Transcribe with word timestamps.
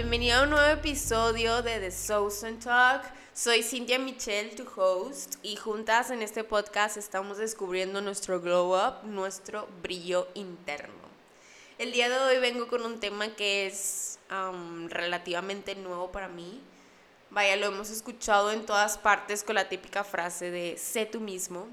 bienvenido 0.00 0.38
a 0.38 0.42
un 0.44 0.50
nuevo 0.50 0.66
episodio 0.66 1.60
de 1.60 1.78
The 1.78 1.90
Southern 1.90 2.58
Talk. 2.58 3.02
Soy 3.34 3.62
Cynthia 3.62 3.98
Michelle, 3.98 4.48
tu 4.56 4.66
host, 4.74 5.34
y 5.42 5.56
juntas 5.56 6.10
en 6.10 6.22
este 6.22 6.42
podcast 6.42 6.96
estamos 6.96 7.36
descubriendo 7.36 8.00
nuestro 8.00 8.40
glow 8.40 8.74
up, 8.74 9.04
nuestro 9.04 9.68
brillo 9.82 10.26
interno. 10.32 10.94
El 11.76 11.92
día 11.92 12.08
de 12.08 12.18
hoy 12.18 12.38
vengo 12.38 12.66
con 12.66 12.86
un 12.86 12.98
tema 12.98 13.36
que 13.36 13.66
es 13.66 14.18
relativamente 14.88 15.74
nuevo 15.74 16.10
para 16.10 16.28
mí. 16.28 16.62
Vaya, 17.28 17.56
lo 17.56 17.66
hemos 17.66 17.90
escuchado 17.90 18.52
en 18.52 18.64
todas 18.64 18.96
partes 18.96 19.42
con 19.42 19.56
la 19.56 19.68
típica 19.68 20.02
frase 20.02 20.50
de 20.50 20.78
sé 20.78 21.04
tú 21.04 21.20
mismo, 21.20 21.68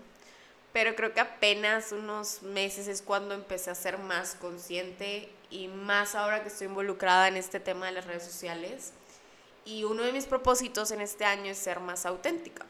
pero 0.74 0.98
creo 0.98 1.14
que 1.14 1.22
apenas 1.22 1.94
unos 1.94 2.42
meses 2.42 2.90
es 2.90 3.02
cuando 3.02 3.34
empecé 3.34 3.70
a 3.70 3.76
ser 3.76 3.98
más 3.98 4.36
consciente 4.36 5.30
y 5.50 5.68
más 5.68 6.16
ahora 6.16 6.44
que 6.44 6.50
estoy 6.50 6.68
involucrada 6.68 7.28
en 7.28 7.38
este 7.38 7.60
tema 7.60 7.88
de 7.88 7.94
las 7.94 8.06
redes 8.06 8.24
sociales. 8.24 8.94
Y 9.66 9.84
uno 9.84 10.04
de 10.04 10.14
mis 10.14 10.26
propósitos 10.26 10.92
en 10.92 11.02
este 11.02 11.26
año 11.26 11.52
es 11.52 11.58
ser 11.58 11.80
más 11.80 12.06
auténtica. 12.06 12.66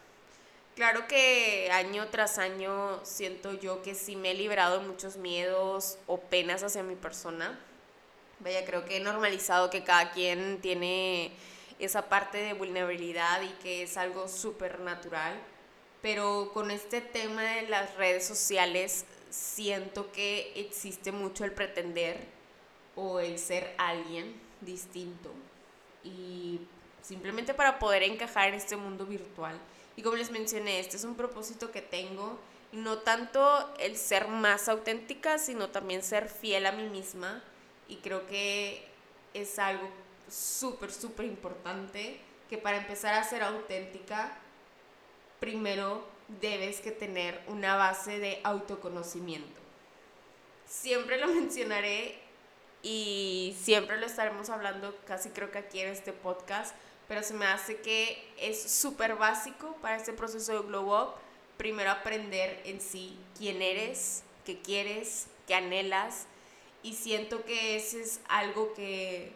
Claro 0.76 1.08
que 1.08 1.70
año 1.72 2.08
tras 2.10 2.38
año 2.38 3.04
siento 3.04 3.54
yo 3.54 3.82
que 3.82 3.96
sí 3.96 4.16
me 4.16 4.32
he 4.32 4.34
liberado 4.36 4.80
de 4.80 4.88
muchos 4.88 5.18
miedos 5.18 5.98
o 6.06 6.20
penas 6.20 6.62
hacia 6.62 6.84
mi 6.84 6.96
persona. 6.96 7.60
Vaya, 8.40 8.64
creo 8.66 8.86
que 8.86 8.98
he 8.98 9.00
normalizado 9.00 9.72
que 9.72 9.84
cada 9.84 10.12
quien 10.12 10.62
tiene 10.62 11.32
esa 11.80 12.10
parte 12.10 12.38
de 12.38 12.54
vulnerabilidad 12.54 13.42
y 13.42 13.50
que 13.64 13.84
es 13.84 13.98
algo 13.98 14.28
súper 14.28 14.80
natural. 14.80 15.40
Pero 16.04 16.52
con 16.54 16.70
este 16.70 17.02
tema 17.02 17.42
de 17.42 17.64
las 17.64 17.96
redes 17.96 18.28
sociales 18.28 19.06
siento 19.32 20.12
que 20.12 20.54
existe 20.56 21.12
mucho 21.12 21.44
el 21.44 21.54
pretender 21.54 22.37
o 22.98 23.20
el 23.20 23.40
ser 23.40 23.74
alguien 23.78 24.36
distinto 24.60 25.32
y 26.04 26.60
simplemente 27.02 27.54
para 27.54 27.80
poder 27.80 28.04
encajar 28.04 28.50
en 28.50 28.56
este 28.56 28.76
mundo 28.76 29.06
virtual. 29.06 29.58
Y 29.96 30.02
como 30.02 30.18
les 30.18 30.32
mencioné, 30.32 30.80
este 30.80 30.98
es 30.98 31.04
un 31.04 31.16
propósito 31.16 31.72
que 31.72 31.82
tengo 31.82 32.38
y 32.74 32.78
no 32.78 32.98
tanto 32.98 33.74
el 33.80 33.96
ser 33.96 34.28
más 34.28 34.68
auténtica, 34.68 35.38
sino 35.38 35.70
también 35.70 36.04
ser 36.04 36.28
fiel 36.28 36.66
a 36.66 36.72
mí 36.72 36.90
misma 36.90 37.42
y 37.88 37.98
creo 37.98 38.28
que 38.28 38.86
es 39.34 39.58
algo 39.60 39.88
súper, 40.30 40.92
súper 40.92 41.26
importante 41.26 42.20
que 42.50 42.58
para 42.58 42.78
empezar 42.78 43.14
a 43.14 43.24
ser 43.24 43.44
auténtica, 43.44 44.38
primero 45.40 46.06
debes 46.42 46.82
que 46.82 46.92
tener 46.92 47.42
una 47.48 47.76
base 47.76 48.20
de 48.20 48.42
autoconocimiento. 48.44 49.62
Siempre 50.66 51.20
lo 51.20 51.28
mencionaré 51.34 52.27
y 52.84 53.56
siempre 53.62 53.98
lo 53.98 54.06
estaremos 54.06 54.50
hablando 54.50 54.96
casi 55.06 55.30
creo 55.30 55.52
que 55.52 55.58
aquí 55.58 55.80
en 55.80 55.90
este 55.90 56.14
podcast, 56.14 56.76
pero 57.08 57.24
se 57.24 57.34
me 57.34 57.46
hace 57.46 57.78
que 57.78 58.32
es 58.38 58.62
súper 58.72 59.16
básico 59.16 59.76
para 59.82 59.96
este 59.96 60.14
proceso 60.14 60.54
de 60.54 60.68
glow 60.68 60.94
up, 60.94 61.14
primero 61.58 61.92
aprender 61.92 62.62
en 62.66 62.82
sí 62.82 63.18
quién 63.38 63.62
eres, 63.62 64.24
qué 64.46 64.62
quieres, 64.62 65.28
qué 65.48 65.56
anhelas, 65.56 66.26
y 66.84 66.94
siento 66.94 67.44
que 67.44 67.76
ese 67.76 68.02
es 68.02 68.20
algo 68.30 68.74
que 68.74 69.32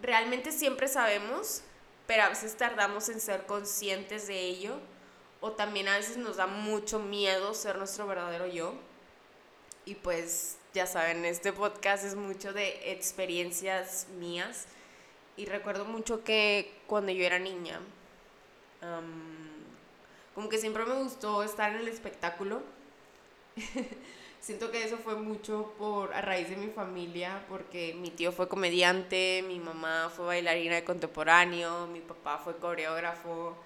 realmente 0.00 0.52
siempre 0.52 0.88
sabemos, 0.88 1.62
pero 2.06 2.22
a 2.22 2.28
veces 2.28 2.56
tardamos 2.56 3.08
en 3.08 3.20
ser 3.20 3.46
conscientes 3.46 4.26
de 4.26 4.40
ello, 4.40 4.78
o 5.40 5.52
también 5.52 5.88
a 5.88 5.96
veces 5.96 6.16
nos 6.16 6.36
da 6.36 6.46
mucho 6.46 6.98
miedo 6.98 7.54
ser 7.54 7.76
nuestro 7.76 8.06
verdadero 8.06 8.46
yo, 8.46 8.74
y 9.84 9.94
pues 9.94 10.56
ya 10.78 10.86
saben, 10.86 11.24
este 11.24 11.52
podcast 11.52 12.04
es 12.04 12.14
mucho 12.14 12.52
de 12.52 12.92
experiencias 12.92 14.06
mías 14.16 14.66
y 15.36 15.44
recuerdo 15.46 15.84
mucho 15.84 16.22
que 16.22 16.72
cuando 16.86 17.10
yo 17.10 17.24
era 17.24 17.40
niña, 17.40 17.80
como 20.36 20.48
que 20.48 20.58
siempre 20.58 20.84
me 20.84 20.94
gustó 20.94 21.42
estar 21.42 21.72
en 21.72 21.80
el 21.80 21.88
espectáculo. 21.88 22.62
Siento 24.40 24.70
que 24.70 24.84
eso 24.84 24.98
fue 24.98 25.16
mucho 25.16 25.74
por 25.78 26.14
a 26.14 26.20
raíz 26.20 26.48
de 26.48 26.56
mi 26.56 26.68
familia, 26.68 27.44
porque 27.48 27.94
mi 27.94 28.10
tío 28.10 28.30
fue 28.30 28.46
comediante, 28.46 29.44
mi 29.48 29.58
mamá 29.58 30.12
fue 30.14 30.26
bailarina 30.26 30.76
de 30.76 30.84
contemporáneo, 30.84 31.88
mi 31.88 31.98
papá 31.98 32.38
fue 32.38 32.56
coreógrafo. 32.56 33.56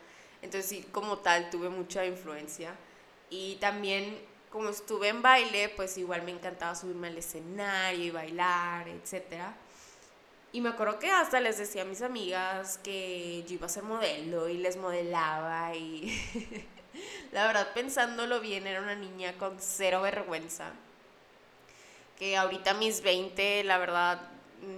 Entonces 0.41 0.67
sí, 0.67 0.87
como 0.91 1.19
tal, 1.19 1.51
tuve 1.51 1.69
mucha 1.69 2.07
influencia. 2.07 2.75
Y 3.29 3.57
también 3.57 4.32
como 4.53 4.69
estuve 4.69 5.09
en 5.09 5.23
baile, 5.23 5.71
pues 5.71 5.97
igual 5.97 6.23
me 6.23 6.31
encantaba 6.31 6.75
subirme 6.75 7.09
al 7.09 7.17
escenario 7.17 8.05
y 8.05 8.11
bailar, 8.11 8.87
etc. 8.87 9.45
Y 10.53 10.61
me 10.61 10.69
acuerdo 10.69 10.99
que 10.99 11.11
hasta 11.11 11.41
les 11.41 11.57
decía 11.57 11.83
a 11.83 11.87
mis 11.87 12.03
amigas 12.03 12.79
que 12.85 13.43
yo 13.49 13.55
iba 13.55 13.67
a 13.67 13.71
ser 13.71 13.83
modelo 13.83 14.51
y 14.51 14.59
les 14.59 14.77
modelaba 14.77 15.75
y 15.75 16.69
la 17.33 17.47
verdad 17.47 17.73
pensándolo 17.73 18.41
bien 18.41 18.67
era 18.67 18.83
una 18.83 18.95
niña 18.95 19.33
con 19.39 19.57
cero 19.59 20.03
vergüenza. 20.03 20.73
Que 22.19 22.37
ahorita 22.37 22.75
mis 22.75 23.03
20, 23.03 23.65
la 23.65 23.79
verdad, 23.79 24.21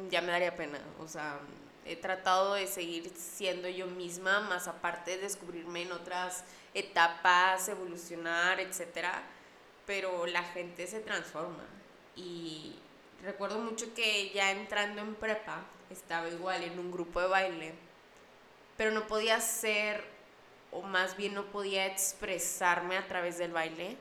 ya 0.08 0.22
me 0.22 0.30
daría 0.30 0.54
pena. 0.54 0.78
O 1.00 1.08
sea, 1.08 1.40
he 1.84 1.96
tratado 1.96 2.54
de 2.54 2.68
seguir 2.68 3.12
siendo 3.16 3.68
yo 3.68 3.88
misma, 3.88 4.40
más 4.40 4.68
aparte 4.68 5.16
de 5.16 5.22
descubrirme 5.24 5.82
en 5.82 5.90
otras 5.90 6.44
etapas, 6.74 7.68
evolucionar, 7.68 8.60
etcétera 8.60 9.33
pero 9.86 10.26
la 10.26 10.42
gente 10.42 10.86
se 10.86 11.00
transforma. 11.00 11.64
Y 12.16 12.76
recuerdo 13.22 13.58
mucho 13.58 13.92
que 13.94 14.30
ya 14.30 14.50
entrando 14.50 15.00
en 15.00 15.14
prepa 15.14 15.62
estaba 15.90 16.28
igual 16.28 16.62
en 16.62 16.78
un 16.78 16.90
grupo 16.90 17.20
de 17.20 17.28
baile, 17.28 17.74
pero 18.76 18.90
no 18.90 19.06
podía 19.06 19.40
ser, 19.40 20.04
o 20.72 20.82
más 20.82 21.16
bien 21.16 21.34
no 21.34 21.44
podía 21.46 21.86
expresarme 21.86 22.96
a 22.96 23.06
través 23.06 23.38
del 23.38 23.52
baile. 23.52 23.96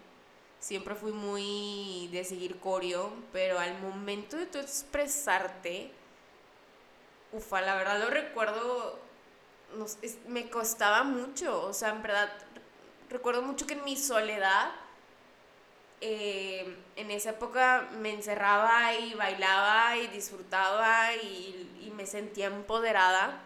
Siempre 0.59 0.95
fui 0.95 1.11
muy 1.11 2.07
de 2.11 2.23
seguir 2.23 2.59
coreo, 2.59 3.13
pero 3.33 3.59
al 3.59 3.79
momento 3.79 4.37
de 4.37 4.45
tu 4.45 4.59
expresarte, 4.59 5.91
ufa, 7.33 7.61
la 7.61 7.75
verdad 7.75 7.99
lo 7.99 8.09
recuerdo, 8.09 8.99
me 10.27 10.49
costaba 10.49 11.03
mucho, 11.03 11.65
o 11.65 11.73
sea, 11.73 11.89
en 11.89 12.01
verdad, 12.01 12.31
recuerdo 13.09 13.41
mucho 13.41 13.67
que 13.67 13.73
en 13.73 13.83
mi 13.83 13.97
soledad 13.97 14.71
eh, 16.05 16.77
en 16.97 17.11
esa 17.11 17.29
época 17.29 17.87
me 17.97 18.13
encerraba 18.13 18.93
y 18.93 19.13
bailaba 19.13 19.95
y 19.95 20.07
disfrutaba 20.07 21.13
y, 21.13 21.79
y, 21.81 21.91
me 21.95 22.05
sentía 22.05 22.47
empoderada. 22.47 23.39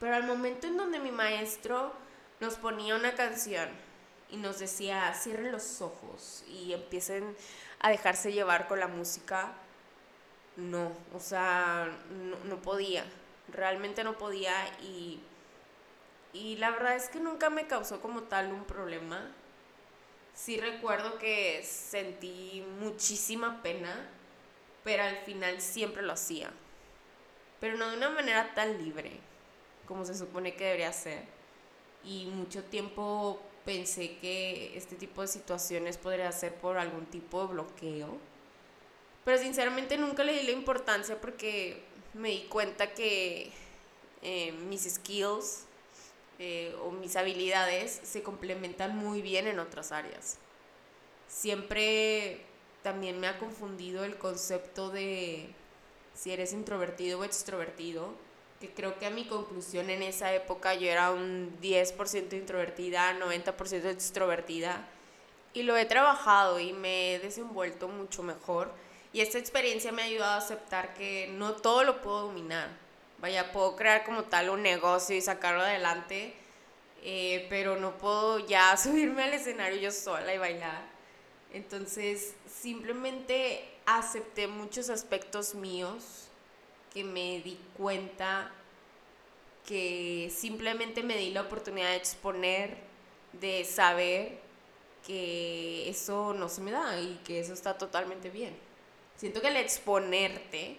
Pero 0.00 0.14
al 0.14 0.24
momento 0.24 0.66
en 0.66 0.78
donde 0.78 0.98
mi 0.98 1.10
maestro 1.10 1.92
nos 2.40 2.54
ponía 2.54 2.96
una 2.96 3.14
canción 3.14 3.68
y 4.30 4.38
nos 4.38 4.58
decía, 4.58 5.12
cierren 5.12 5.52
los 5.52 5.82
ojos 5.82 6.42
y 6.48 6.72
empiecen 6.72 7.36
a 7.80 7.90
dejarse 7.90 8.32
llevar 8.32 8.66
con 8.66 8.80
la 8.80 8.88
música, 8.88 9.52
no, 10.56 10.92
o 11.14 11.20
sea, 11.20 11.86
no, 12.10 12.36
no 12.44 12.62
podía, 12.62 13.04
realmente 13.52 14.04
no 14.04 14.16
podía 14.16 14.54
y, 14.80 15.20
y 16.32 16.56
la 16.56 16.70
verdad 16.70 16.96
es 16.96 17.10
que 17.10 17.20
nunca 17.20 17.50
me 17.50 17.66
causó 17.66 18.00
como 18.00 18.22
tal 18.22 18.52
un 18.54 18.64
problema 18.64 19.30
sí 20.38 20.56
recuerdo 20.56 21.18
que 21.18 21.62
sentí 21.64 22.64
muchísima 22.78 23.60
pena, 23.62 24.08
pero 24.84 25.02
al 25.02 25.16
final 25.18 25.60
siempre 25.60 26.02
lo 26.02 26.12
hacía. 26.12 26.50
Pero 27.60 27.76
no 27.76 27.90
de 27.90 27.96
una 27.96 28.10
manera 28.10 28.54
tan 28.54 28.82
libre 28.82 29.10
como 29.86 30.04
se 30.04 30.14
supone 30.14 30.54
que 30.54 30.64
debería 30.64 30.92
ser. 30.92 31.24
Y 32.04 32.26
mucho 32.26 32.62
tiempo 32.62 33.42
pensé 33.64 34.16
que 34.18 34.76
este 34.76 34.94
tipo 34.94 35.22
de 35.22 35.28
situaciones 35.28 35.98
podría 35.98 36.30
ser 36.30 36.54
por 36.54 36.78
algún 36.78 37.06
tipo 37.06 37.40
de 37.42 37.54
bloqueo. 37.54 38.18
Pero 39.24 39.38
sinceramente 39.38 39.98
nunca 39.98 40.22
le 40.22 40.34
di 40.34 40.44
la 40.44 40.52
importancia 40.52 41.20
porque 41.20 41.82
me 42.14 42.30
di 42.30 42.42
cuenta 42.44 42.94
que 42.94 43.50
eh, 44.22 44.52
mis 44.52 44.82
skills 44.82 45.67
eh, 46.40 46.72
o 46.84 46.92
mis 46.92 47.16
habilidades 47.16 48.00
se 48.04 48.22
complementan 48.22 48.96
muy 48.96 49.22
bien 49.22 49.48
en 49.48 49.58
otras 49.58 49.90
áreas. 49.90 50.38
Siempre 51.26 52.44
también 52.82 53.18
me 53.18 53.26
ha 53.26 53.38
confundido 53.38 54.04
el 54.04 54.16
concepto 54.18 54.90
de 54.90 55.48
si 56.14 56.30
eres 56.30 56.52
introvertido 56.52 57.20
o 57.20 57.24
extrovertido, 57.24 58.14
que 58.60 58.70
creo 58.70 58.98
que 58.98 59.06
a 59.06 59.10
mi 59.10 59.24
conclusión 59.24 59.90
en 59.90 60.02
esa 60.02 60.32
época 60.32 60.74
yo 60.74 60.88
era 60.88 61.10
un 61.10 61.58
10% 61.60 62.32
introvertida, 62.32 63.18
90% 63.18 63.90
extrovertida, 63.90 64.88
y 65.54 65.64
lo 65.64 65.76
he 65.76 65.86
trabajado 65.86 66.60
y 66.60 66.72
me 66.72 67.14
he 67.14 67.18
desenvuelto 67.18 67.88
mucho 67.88 68.22
mejor. 68.22 68.72
Y 69.12 69.22
esta 69.22 69.38
experiencia 69.38 69.90
me 69.90 70.02
ha 70.02 70.06
ayudado 70.06 70.32
a 70.34 70.38
aceptar 70.38 70.94
que 70.94 71.28
no 71.32 71.54
todo 71.54 71.82
lo 71.82 72.00
puedo 72.00 72.22
dominar 72.22 72.87
Vaya, 73.20 73.52
puedo 73.52 73.74
crear 73.74 74.04
como 74.04 74.24
tal 74.24 74.50
un 74.50 74.62
negocio 74.62 75.16
y 75.16 75.20
sacarlo 75.20 75.62
adelante, 75.62 76.34
eh, 77.02 77.46
pero 77.50 77.76
no 77.76 77.98
puedo 77.98 78.38
ya 78.38 78.76
subirme 78.82 79.24
al 79.24 79.34
escenario 79.34 79.78
yo 79.78 79.90
sola 79.90 80.34
y 80.34 80.38
bailar. 80.38 80.82
Entonces, 81.52 82.34
simplemente 82.46 83.68
acepté 83.86 84.46
muchos 84.46 84.90
aspectos 84.90 85.54
míos 85.54 86.28
que 86.92 87.04
me 87.04 87.40
di 87.40 87.58
cuenta 87.76 88.52
que 89.66 90.32
simplemente 90.34 91.02
me 91.02 91.16
di 91.16 91.30
la 91.30 91.42
oportunidad 91.42 91.90
de 91.90 91.96
exponer, 91.96 92.78
de 93.32 93.64
saber 93.64 94.38
que 95.06 95.88
eso 95.88 96.34
no 96.34 96.48
se 96.48 96.60
me 96.60 96.70
da 96.70 97.00
y 97.00 97.20
que 97.24 97.40
eso 97.40 97.52
está 97.52 97.76
totalmente 97.76 98.30
bien. 98.30 98.56
Siento 99.16 99.40
que 99.40 99.48
el 99.48 99.56
exponerte, 99.56 100.76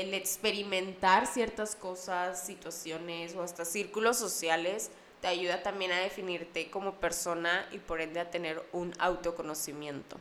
el 0.00 0.12
experimentar 0.14 1.26
ciertas 1.26 1.76
cosas, 1.76 2.44
situaciones 2.44 3.34
o 3.36 3.42
hasta 3.42 3.64
círculos 3.64 4.16
sociales, 4.16 4.90
te 5.20 5.28
ayuda 5.28 5.62
también 5.62 5.92
a 5.92 5.98
definirte 6.00 6.70
como 6.70 6.94
persona 6.94 7.66
y 7.70 7.78
por 7.78 8.00
ende 8.00 8.20
a 8.20 8.30
tener 8.30 8.62
un 8.72 8.92
autoconocimiento. 8.98 10.18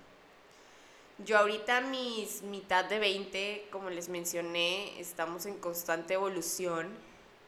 Yo 1.19 1.37
ahorita 1.37 1.81
mis 1.81 2.41
mitad 2.43 2.85
de 2.85 2.99
20, 2.99 3.67
como 3.71 3.89
les 3.89 4.09
mencioné, 4.09 4.99
estamos 4.99 5.45
en 5.45 5.57
constante 5.57 6.13
evolución 6.13 6.89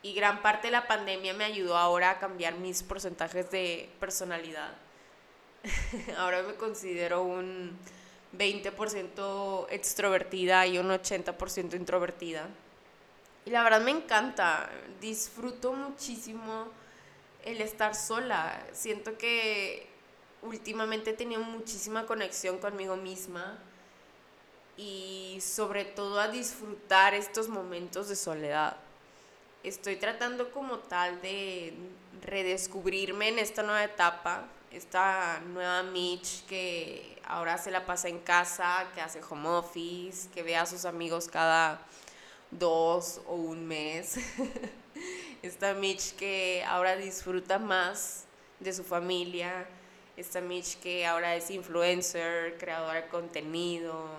y 0.02 0.14
gran 0.14 0.42
parte 0.42 0.68
de 0.68 0.72
la 0.72 0.88
pandemia 0.88 1.34
me 1.34 1.46
ayudó 1.46 1.78
ahora 1.78 2.12
a 2.12 2.20
cambiar 2.20 2.56
mis 2.56 2.84
porcentajes 2.84 3.50
de 3.52 3.90
personalidad. 4.00 4.74
ahora 6.18 6.44
me 6.44 6.56
considero 6.56 7.24
un 7.24 7.78
20% 8.38 9.68
extrovertida 9.70 10.66
y 10.68 10.78
un 10.78 10.90
80% 10.90 11.76
introvertida. 11.76 12.48
Y 13.46 13.52
la 13.52 13.64
verdad 13.64 13.82
me 13.82 13.92
encanta, 13.92 14.70
disfruto 15.00 15.74
muchísimo 15.74 16.68
el 17.44 17.62
estar 17.62 17.96
sola. 17.96 18.66
Siento 18.74 19.18
que 19.18 19.88
últimamente 20.42 21.12
he 21.12 21.14
tenido 21.14 21.42
muchísima 21.42 22.06
conexión 22.06 22.58
conmigo 22.58 22.96
misma 22.96 23.58
y 24.78 25.40
sobre 25.42 25.86
todo 25.86 26.20
a 26.20 26.28
disfrutar 26.28 27.14
estos 27.14 27.48
momentos 27.48 28.10
de 28.10 28.16
soledad. 28.16 28.78
Estoy 29.64 29.96
tratando 29.96 30.52
como 30.52 30.80
tal 30.80 31.22
de 31.22 31.74
redescubrirme 32.22 33.30
en 33.30 33.40
esta 33.40 33.64
nueva 33.64 33.84
etapa, 33.84 34.46
esta 34.76 35.40
nueva 35.54 35.84
Mitch 35.84 36.46
que 36.48 37.18
ahora 37.26 37.58
se 37.58 37.72
la 37.72 37.86
pasa 37.86 38.10
en 38.10 38.20
casa, 38.20 38.88
que 38.94 39.00
hace 39.00 39.22
home 39.28 39.48
office, 39.48 40.30
que 40.34 40.44
ve 40.44 40.58
a 40.58 40.66
sus 40.66 40.84
amigos 40.84 41.30
cada 41.30 41.80
dos 42.52 43.22
o 43.26 43.36
un 43.36 43.66
mes. 43.66 44.18
esta 45.42 45.74
Mitch 45.74 46.16
que 46.16 46.64
ahora 46.68 46.98
disfruta 46.98 47.58
más 47.58 48.26
de 48.60 48.74
su 48.74 48.84
familia, 48.84 49.66
esta 50.18 50.42
Mitch 50.42 50.78
que 50.80 51.06
ahora 51.06 51.36
es 51.36 51.50
influencer, 51.52 52.58
creadora 52.58 53.02
de 53.02 53.08
contenido, 53.08 54.10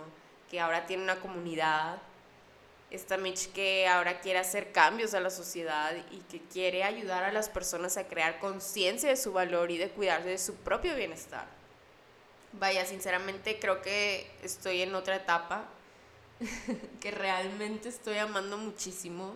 que 0.50 0.58
ahora 0.58 0.86
tiene 0.86 1.02
una 1.02 1.16
comunidad, 1.16 1.98
esta 2.90 3.16
Mitch 3.16 3.52
que 3.52 3.88
ahora 3.88 4.20
quiere 4.20 4.38
hacer 4.38 4.72
cambios 4.72 5.14
a 5.14 5.20
la 5.20 5.30
sociedad 5.30 5.94
y 6.10 6.18
que 6.20 6.40
quiere 6.40 6.84
ayudar 6.84 7.24
a 7.24 7.32
las 7.32 7.48
personas 7.48 7.96
a 7.96 8.06
crear 8.06 8.38
conciencia 8.38 9.08
de 9.08 9.16
su 9.16 9.32
valor 9.32 9.70
y 9.70 9.78
de 9.78 9.90
cuidarse 9.90 10.28
de 10.28 10.38
su 10.38 10.54
propio 10.54 10.94
bienestar. 10.94 11.46
Vaya, 12.52 12.86
sinceramente 12.86 13.58
creo 13.58 13.82
que 13.82 14.30
estoy 14.42 14.82
en 14.82 14.94
otra 14.94 15.16
etapa, 15.16 15.68
que 17.00 17.10
realmente 17.10 17.88
estoy 17.88 18.18
amando 18.18 18.56
muchísimo 18.56 19.34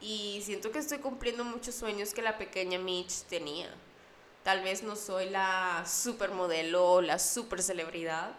y 0.00 0.42
siento 0.44 0.70
que 0.70 0.78
estoy 0.78 0.98
cumpliendo 0.98 1.44
muchos 1.44 1.74
sueños 1.74 2.12
que 2.12 2.22
la 2.22 2.36
pequeña 2.36 2.78
Mitch 2.78 3.22
tenía. 3.22 3.72
Tal 4.42 4.62
vez 4.62 4.82
no 4.82 4.94
soy 4.94 5.30
la 5.30 5.84
supermodelo 5.86 6.92
o 6.92 7.00
la 7.00 7.18
super 7.18 7.62
celebridad, 7.62 8.32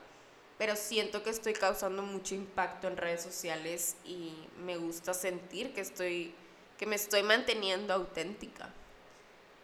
pero 0.58 0.76
siento 0.76 1.24
que 1.24 1.30
estoy 1.30 1.54
causando 1.54 2.02
mucho 2.02 2.36
impacto 2.36 2.88
en 2.88 2.98
redes 2.98 3.22
sociales 3.22 3.96
y 4.06 4.34
me 4.64 4.78
gusta 4.78 5.14
sentir 5.14 5.74
que 5.74 5.82
estoy 5.82 6.34
que 6.78 6.86
me 6.86 6.96
estoy 6.96 7.24
manteniendo 7.24 7.94
auténtica. 7.94 8.70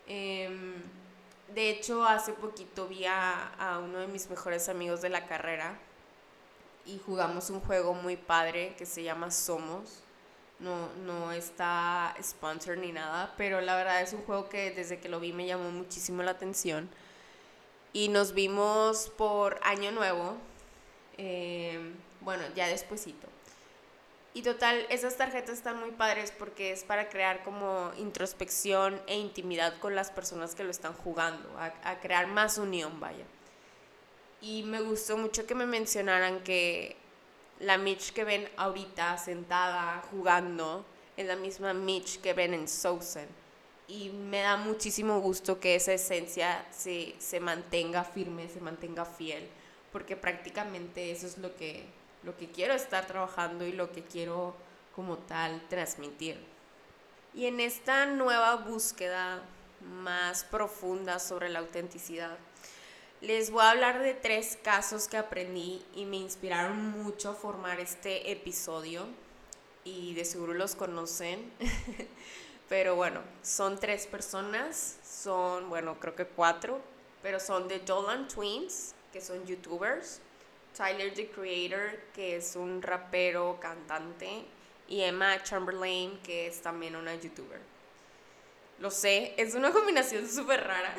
Em, 0.08 0.82
de 1.54 1.70
hecho, 1.70 2.04
hace 2.04 2.34
poquito 2.34 2.88
vi 2.88 3.06
a, 3.06 3.54
a, 3.60 3.80
uno 3.80 4.00
de 4.00 4.08
mis 4.08 4.30
mejores 4.30 4.68
amigos 4.68 5.02
de 5.02 5.10
la 5.10 5.28
carrera 5.28 5.78
y 6.86 7.00
jugamos 7.06 7.50
un 7.50 7.62
juego 7.62 7.94
muy 7.94 8.18
padre 8.18 8.76
que 8.78 8.86
se 8.86 9.04
llama 9.04 9.32
Somos. 9.32 10.02
No, 10.60 10.90
no 11.06 11.32
está 11.32 12.16
sponsor 12.22 12.78
ni 12.78 12.92
nada, 12.92 13.34
pero 13.38 13.60
la 13.62 13.76
verdad 13.76 14.02
es 14.02 14.14
un 14.14 14.22
juego 14.22 14.50
que 14.50 14.72
desde 14.72 15.00
que 15.00 15.10
lo 15.10 15.20
vi 15.20 15.34
me 15.34 15.46
llamó 15.46 15.70
muchísimo 15.72 16.24
la 16.24 16.32
atención. 16.32 16.90
Y 17.92 18.08
nos 18.08 18.34
vimos 18.34 19.12
por 19.18 19.60
Año 19.62 19.92
Nuevo, 19.92 20.38
eh, 21.18 21.94
bueno, 22.22 22.44
ya 22.56 22.68
despuesito. 22.68 23.28
Y 24.36 24.42
total, 24.42 24.86
esas 24.90 25.16
tarjetas 25.16 25.58
están 25.58 25.80
muy 25.80 25.92
padres 25.92 26.32
porque 26.32 26.72
es 26.72 26.84
para 26.84 27.08
crear 27.08 27.44
como 27.44 27.92
introspección 28.00 29.00
e 29.06 29.16
intimidad 29.16 29.78
con 29.80 29.94
las 29.96 30.10
personas 30.10 30.56
que 30.56 30.64
lo 30.64 30.72
están 30.72 30.94
jugando, 30.94 31.48
a, 31.60 32.00
crear 32.00 32.26
más 32.28 32.58
unión, 32.58 33.00
vaya. 33.00 33.26
Y 34.42 34.64
me 34.64 34.82
gustó 34.82 35.18
mucho 35.18 35.46
que 35.46 35.54
me 35.54 35.68
mencionaran 35.68 36.42
que 36.44 36.98
la 37.60 37.78
Mitch 37.78 38.12
que 38.12 38.24
ven 38.24 38.50
ahorita 38.58 39.18
sentada 39.20 40.02
jugando 40.10 40.84
es 41.16 41.28
la 41.28 41.36
misma 41.36 41.74
Mitch 41.74 42.20
que 42.20 42.34
ven 42.34 42.56
en 42.56 42.68
Sousen. 42.68 43.28
Y 43.88 44.10
me 44.10 44.42
da 44.42 44.58
muchísimo 44.58 45.20
gusto 45.20 45.60
que 45.60 45.76
esa 45.76 45.94
esencia 45.94 46.66
se, 46.72 47.14
se 47.20 47.40
mantenga 47.40 48.04
firme, 48.04 48.50
se 48.50 48.62
mantenga 48.62 49.06
fiel 49.06 49.48
porque 49.94 50.18
prácticamente 50.18 51.12
eso 51.12 51.28
es 51.28 51.38
lo 51.38 51.56
que, 51.56 51.86
lo 52.24 52.36
que 52.36 52.50
quiero 52.50 52.74
estar 52.74 53.08
trabajando 53.08 53.66
y 53.66 53.72
lo 53.72 53.92
que 53.94 54.04
quiero 54.04 54.56
como 54.96 55.18
tal 55.20 55.62
transmitir. 55.70 56.38
Y 57.34 57.46
en 57.46 57.60
esta 57.60 58.06
nueva 58.08 58.58
búsqueda 58.58 59.42
más 59.82 60.44
profunda 60.44 61.20
sobre 61.20 61.50
la 61.50 61.60
autenticidad, 61.60 62.38
les 63.22 63.52
voy 63.52 63.62
a 63.64 63.72
hablar 63.72 64.02
de 64.02 64.14
tres 64.14 64.58
casos 64.62 65.08
que 65.08 65.16
aprendí 65.16 65.82
y 65.96 66.04
me 66.06 66.18
inspiraron 66.18 66.92
mucho 66.92 67.30
a 67.30 67.36
formar 67.36 67.80
este 67.80 68.32
episodio 68.32 69.08
y 69.86 70.14
de 70.14 70.26
seguro 70.26 70.54
los 70.54 70.76
conocen. 70.76 71.52
pero 72.70 72.96
bueno, 72.96 73.22
son 73.42 73.80
tres 73.80 74.08
personas, 74.08 74.98
son, 75.08 75.70
bueno, 75.70 76.00
creo 76.00 76.16
que 76.16 76.26
cuatro, 76.26 76.82
pero 77.22 77.40
son 77.40 77.68
de 77.68 77.80
Dolan 77.80 78.28
Twins, 78.28 78.94
que 79.14 79.22
son 79.22 79.46
youtubers, 79.46 80.20
Tyler 80.76 81.14
the 81.14 81.30
Creator, 81.30 82.00
que 82.14 82.36
es 82.36 82.56
un 82.56 82.82
rapero, 82.82 83.60
cantante, 83.62 84.44
y 84.88 85.02
Emma 85.02 85.42
Chamberlain, 85.44 86.20
que 86.24 86.48
es 86.48 86.62
también 86.62 86.96
una 86.96 87.16
youtuber. 87.16 87.62
Lo 88.80 88.92
sé, 88.92 89.34
es 89.38 89.54
una 89.54 89.72
combinación 89.72 90.28
súper 90.28 90.66
rara, 90.66 90.94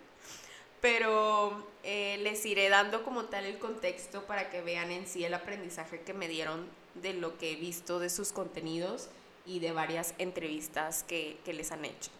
pero 0.80 1.66
eh, 1.84 2.18
les 2.22 2.44
iré 2.46 2.68
dando 2.68 3.04
como 3.04 3.26
tal 3.26 3.44
el 3.44 3.58
contexto 3.58 4.24
para 4.24 4.50
que 4.50 4.62
vean 4.62 4.90
en 4.90 5.06
sí 5.06 5.24
el 5.24 5.34
aprendizaje 5.34 6.00
que 6.00 6.14
me 6.14 6.26
dieron 6.26 6.68
de 6.94 7.12
lo 7.12 7.38
que 7.38 7.52
he 7.52 7.56
visto 7.56 7.98
de 7.98 8.10
sus 8.10 8.32
contenidos 8.32 9.08
y 9.44 9.60
de 9.60 9.72
varias 9.72 10.14
entrevistas 10.18 11.04
que, 11.04 11.38
que 11.44 11.52
les 11.52 11.70
han 11.70 11.84
hecho. 11.84 12.10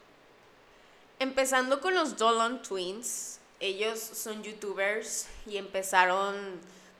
Empezando 1.18 1.80
con 1.80 1.94
los 1.94 2.18
Dolan 2.18 2.62
Twins, 2.62 3.40
ellos 3.60 3.98
son 3.98 4.42
youtubers 4.42 5.26
y 5.46 5.56
empezaron 5.56 6.34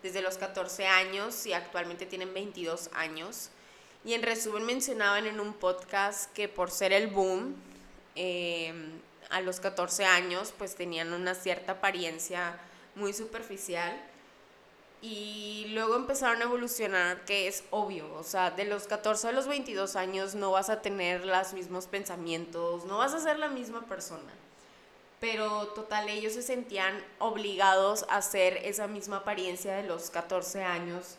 desde 0.03 0.23
los 0.23 0.39
14 0.39 0.87
años 0.87 1.47
y 1.47 1.53
actualmente 1.53 2.07
tienen 2.07 2.33
22 2.33 2.91
años. 2.95 3.51
Y 4.05 4.15
en 4.15 4.23
resumen 4.23 4.65
mencionaban 4.65 5.27
en 5.27 5.41
un 5.41 5.53
podcast 5.53 6.33
que 6.33 6.49
por 6.49 6.71
ser 6.71 6.93
el 6.93 7.09
boom, 7.09 7.57
em, 8.15 9.01
a 9.31 9.41
los 9.41 9.59
14 9.61 10.05
años 10.05 10.55
pues 10.57 10.77
tenían 10.77 11.13
una 11.13 11.35
cierta 11.35 11.73
apariencia 11.73 12.59
muy 12.95 13.13
superficial 13.13 14.01
y 15.03 15.67
luego 15.71 15.97
empezaron 15.97 16.41
a 16.41 16.45
evolucionar, 16.45 17.25
que 17.25 17.49
es 17.49 17.65
obvio, 17.71 18.13
o 18.15 18.23
sea, 18.23 18.51
de 18.53 18.65
los 18.65 18.87
14 18.87 19.29
a 19.29 19.33
los 19.33 19.47
22 19.47 19.97
años 19.97 20.35
no 20.35 20.53
vas 20.53 20.71
a 20.71 20.81
tener 20.81 21.27
los 21.27 21.53
mismos 21.53 21.87
pensamientos, 21.87 22.85
no 22.87 22.99
vas 22.99 23.13
a 23.13 23.21
ser 23.21 23.39
la 23.39 23.49
misma 23.49 23.85
persona 23.87 24.33
pero 25.21 25.69
total 25.69 26.09
ellos 26.09 26.35
se 26.35 26.43
sentían 26.43 27.03
obligados 27.19 28.05
a 28.09 28.17
hacer 28.17 28.59
esa 28.59 28.87
misma 28.87 29.19
apariencia 29.19 29.75
de 29.75 29.85
los 29.85 30.11
14 30.11 30.63
años 30.63 31.17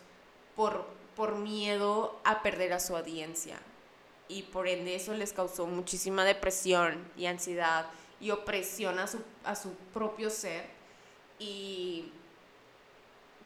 por, 0.55 0.85
por 1.15 1.35
miedo 1.35 2.19
a 2.23 2.43
perder 2.43 2.73
a 2.73 2.79
su 2.79 2.95
audiencia. 2.95 3.59
Y 4.27 4.43
por 4.43 4.67
ende 4.67 4.95
eso 4.95 5.13
les 5.13 5.33
causó 5.33 5.65
muchísima 5.65 6.25
depresión 6.25 7.09
y 7.17 7.25
ansiedad 7.25 7.87
y 8.19 8.31
opresión 8.31 8.99
a 8.99 9.07
su, 9.07 9.19
a 9.43 9.55
su 9.55 9.73
propio 9.93 10.29
ser. 10.29 10.65
Y 11.39 12.11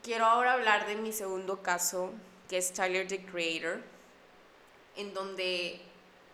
quiero 0.03 0.25
ahora 0.25 0.53
hablar 0.53 0.88
de 0.88 0.96
mi 0.96 1.13
segundo 1.13 1.62
caso, 1.62 2.12
que 2.50 2.58
es 2.58 2.74
Tyler 2.74 3.08
the 3.08 3.24
Creator, 3.25 3.81
en 4.98 5.13
donde 5.13 5.79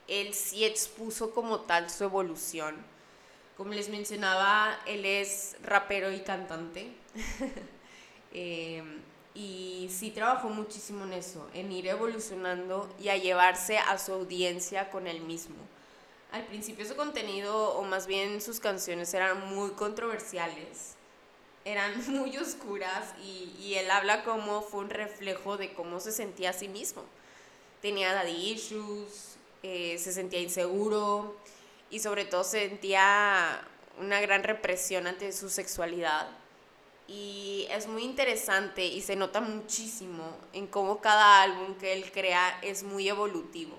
él 0.07 0.33
sí 0.33 0.65
expuso 0.65 1.31
como 1.31 1.61
tal 1.61 1.89
su 1.89 2.05
evolución 2.05 2.96
como 3.57 3.73
les 3.73 3.89
mencionaba, 3.89 4.79
él 4.85 5.03
es 5.03 5.57
rapero 5.63 6.11
y 6.11 6.19
cantante. 6.21 6.91
Em, 8.33 9.01
y 9.33 9.87
sí 9.89 10.11
trabajó 10.11 10.49
muchísimo 10.49 11.05
en 11.05 11.13
eso, 11.13 11.47
en 11.53 11.71
ir 11.71 11.87
evolucionando 11.87 12.93
y 12.99 13.07
a 13.07 13.15
llevarse 13.15 13.77
a 13.77 13.97
su 13.97 14.11
audiencia 14.11 14.91
con 14.91 15.07
él 15.07 15.21
mismo. 15.21 15.55
Al 16.31 16.45
principio 16.45 16.85
su 16.85 16.95
contenido, 16.95 17.73
o 17.77 17.83
más 17.83 18.05
bien 18.05 18.41
sus 18.41 18.59
canciones, 18.59 19.13
eran 19.13 19.47
muy 19.47 19.71
controversiales, 19.71 20.95
eran 21.65 21.93
muy 22.11 22.37
oscuras 22.37 23.13
y, 23.23 23.55
y 23.59 23.75
él 23.75 23.89
habla 23.89 24.23
como 24.23 24.61
fue 24.61 24.81
un 24.81 24.89
reflejo 24.89 25.57
de 25.57 25.73
cómo 25.73 25.99
se 26.01 26.11
sentía 26.11 26.49
a 26.49 26.53
sí 26.53 26.67
mismo. 26.67 27.03
Tenía 27.81 28.13
daddy 28.13 28.51
issues, 28.51 29.37
eh, 29.63 29.97
se 29.97 30.11
sentía 30.11 30.41
inseguro 30.41 31.35
y 31.89 31.99
sobre 31.99 32.25
todo 32.25 32.43
sentía 32.43 33.61
una 33.99 34.21
gran 34.21 34.43
represión 34.43 35.07
ante 35.07 35.31
su 35.31 35.49
sexualidad. 35.49 36.27
Y 37.07 37.67
es 37.71 37.87
muy 37.87 38.03
interesante 38.03 38.85
y 38.85 39.01
se 39.01 39.15
nota 39.15 39.39
muchísimo 39.39 40.37
en 40.51 40.67
cómo 40.67 40.99
cada 40.99 41.41
álbum 41.41 41.75
que 41.75 41.93
él 41.93 42.11
crea 42.11 42.59
es 42.61 42.83
muy 42.83 43.07
evolutivo. 43.07 43.77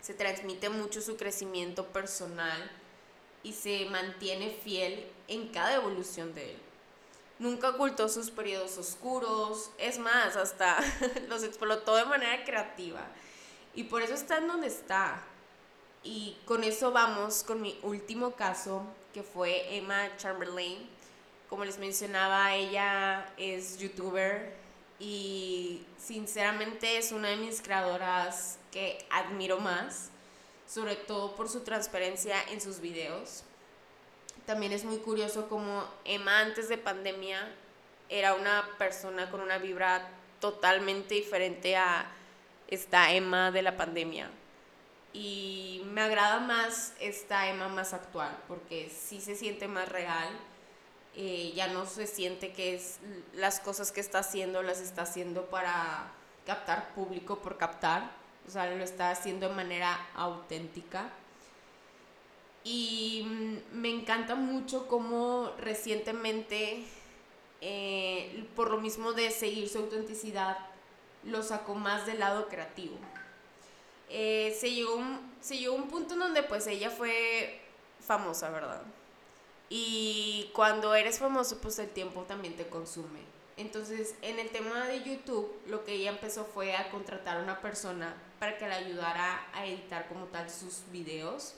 Se 0.00 0.14
transmite 0.14 0.70
mucho 0.70 1.02
su 1.02 1.16
crecimiento 1.16 1.86
personal 1.86 2.70
y 3.42 3.52
se 3.52 3.84
mantiene 3.86 4.50
fiel 4.50 5.06
en 5.28 5.48
cada 5.48 5.74
evolución 5.74 6.34
de 6.34 6.52
él. 6.52 6.58
Nunca 7.38 7.70
ocultó 7.70 8.08
sus 8.08 8.30
periodos 8.30 8.76
oscuros, 8.76 9.70
es 9.78 9.98
más, 9.98 10.36
hasta 10.36 10.78
los 11.28 11.42
explotó 11.42 11.96
de 11.96 12.04
manera 12.04 12.44
creativa. 12.44 13.06
Y 13.74 13.84
por 13.84 14.02
eso 14.02 14.14
está 14.14 14.38
en 14.38 14.48
donde 14.48 14.66
está. 14.66 15.22
Y 16.02 16.36
con 16.46 16.64
eso 16.64 16.92
vamos 16.92 17.42
con 17.42 17.60
mi 17.60 17.78
último 17.82 18.32
caso, 18.32 18.82
que 19.12 19.22
fue 19.22 19.76
Emma 19.76 20.16
Chamberlain. 20.16 20.78
Como 21.48 21.64
les 21.64 21.78
mencionaba, 21.78 22.54
ella 22.54 23.32
es 23.36 23.78
youtuber 23.78 24.54
y 24.98 25.82
sinceramente 25.98 26.96
es 26.96 27.12
una 27.12 27.28
de 27.28 27.36
mis 27.36 27.60
creadoras 27.60 28.58
que 28.70 29.04
admiro 29.10 29.58
más, 29.58 30.10
sobre 30.66 30.96
todo 30.96 31.34
por 31.34 31.48
su 31.48 31.60
transparencia 31.60 32.36
en 32.50 32.60
sus 32.60 32.80
videos. 32.80 33.42
También 34.46 34.72
es 34.72 34.84
muy 34.84 34.98
curioso 34.98 35.48
como 35.48 35.84
Emma 36.04 36.40
antes 36.40 36.68
de 36.68 36.78
pandemia 36.78 37.48
era 38.10 38.34
una 38.34 38.68
persona 38.76 39.30
con 39.30 39.40
una 39.40 39.58
vibra 39.58 40.08
totalmente 40.40 41.14
diferente 41.14 41.76
a 41.76 42.10
esta 42.68 43.12
Emma 43.12 43.52
de 43.52 43.62
la 43.62 43.76
pandemia. 43.76 44.28
Y 45.12 45.82
me 45.86 46.02
agrada 46.02 46.40
más 46.40 46.94
esta 47.00 47.48
Emma 47.48 47.68
más 47.68 47.92
actual, 47.92 48.36
porque 48.46 48.90
sí 48.90 49.20
se 49.20 49.34
siente 49.34 49.66
más 49.66 49.88
real. 49.88 50.28
Eh, 51.16 51.52
ya 51.54 51.66
no 51.66 51.86
se 51.86 52.06
siente 52.06 52.52
que 52.52 52.76
es 52.76 53.00
las 53.34 53.58
cosas 53.58 53.90
que 53.90 54.00
está 54.00 54.20
haciendo 54.20 54.62
las 54.62 54.80
está 54.80 55.02
haciendo 55.02 55.46
para 55.46 56.12
captar 56.46 56.94
público 56.94 57.40
por 57.40 57.58
captar, 57.58 58.12
o 58.46 58.50
sea, 58.50 58.66
lo 58.70 58.84
está 58.84 59.10
haciendo 59.10 59.48
de 59.48 59.54
manera 59.54 60.08
auténtica. 60.14 61.10
Y 62.64 63.26
mm, 63.26 63.80
me 63.80 63.90
encanta 63.90 64.34
mucho 64.34 64.86
cómo 64.86 65.52
recientemente, 65.58 66.84
eh, 67.60 68.46
por 68.54 68.70
lo 68.70 68.80
mismo 68.80 69.12
de 69.12 69.30
seguir 69.30 69.68
su 69.68 69.78
autenticidad, 69.78 70.58
lo 71.24 71.42
sacó 71.42 71.74
más 71.74 72.06
del 72.06 72.20
lado 72.20 72.48
creativo. 72.48 72.96
Eh, 74.12 74.56
se, 74.58 74.72
llegó 74.72 74.96
un, 74.96 75.32
se 75.40 75.56
llegó 75.56 75.74
un 75.74 75.88
punto 75.88 76.14
en 76.14 76.20
donde 76.20 76.42
pues 76.42 76.66
ella 76.66 76.90
fue 76.90 77.60
famosa, 78.00 78.50
¿verdad? 78.50 78.82
Y 79.68 80.50
cuando 80.52 80.96
eres 80.96 81.20
famoso, 81.20 81.60
pues 81.60 81.78
el 81.78 81.88
tiempo 81.88 82.22
también 82.24 82.56
te 82.56 82.66
consume. 82.66 83.20
Entonces, 83.56 84.16
en 84.22 84.40
el 84.40 84.48
tema 84.48 84.86
de 84.88 85.04
YouTube, 85.04 85.54
lo 85.68 85.84
que 85.84 85.92
ella 85.92 86.10
empezó 86.10 86.44
fue 86.44 86.74
a 86.74 86.90
contratar 86.90 87.36
a 87.36 87.42
una 87.42 87.60
persona 87.60 88.16
para 88.40 88.58
que 88.58 88.66
le 88.66 88.74
ayudara 88.74 89.46
a 89.52 89.64
editar 89.64 90.08
como 90.08 90.26
tal 90.26 90.50
sus 90.50 90.82
videos. 90.90 91.54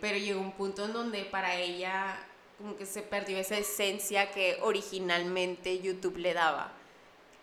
Pero 0.00 0.18
llegó 0.18 0.40
un 0.40 0.52
punto 0.52 0.84
en 0.86 0.92
donde 0.92 1.24
para 1.24 1.54
ella 1.54 2.18
como 2.58 2.76
que 2.76 2.86
se 2.86 3.02
perdió 3.02 3.38
esa 3.38 3.58
esencia 3.58 4.32
que 4.32 4.58
originalmente 4.62 5.80
YouTube 5.80 6.16
le 6.16 6.34
daba 6.34 6.72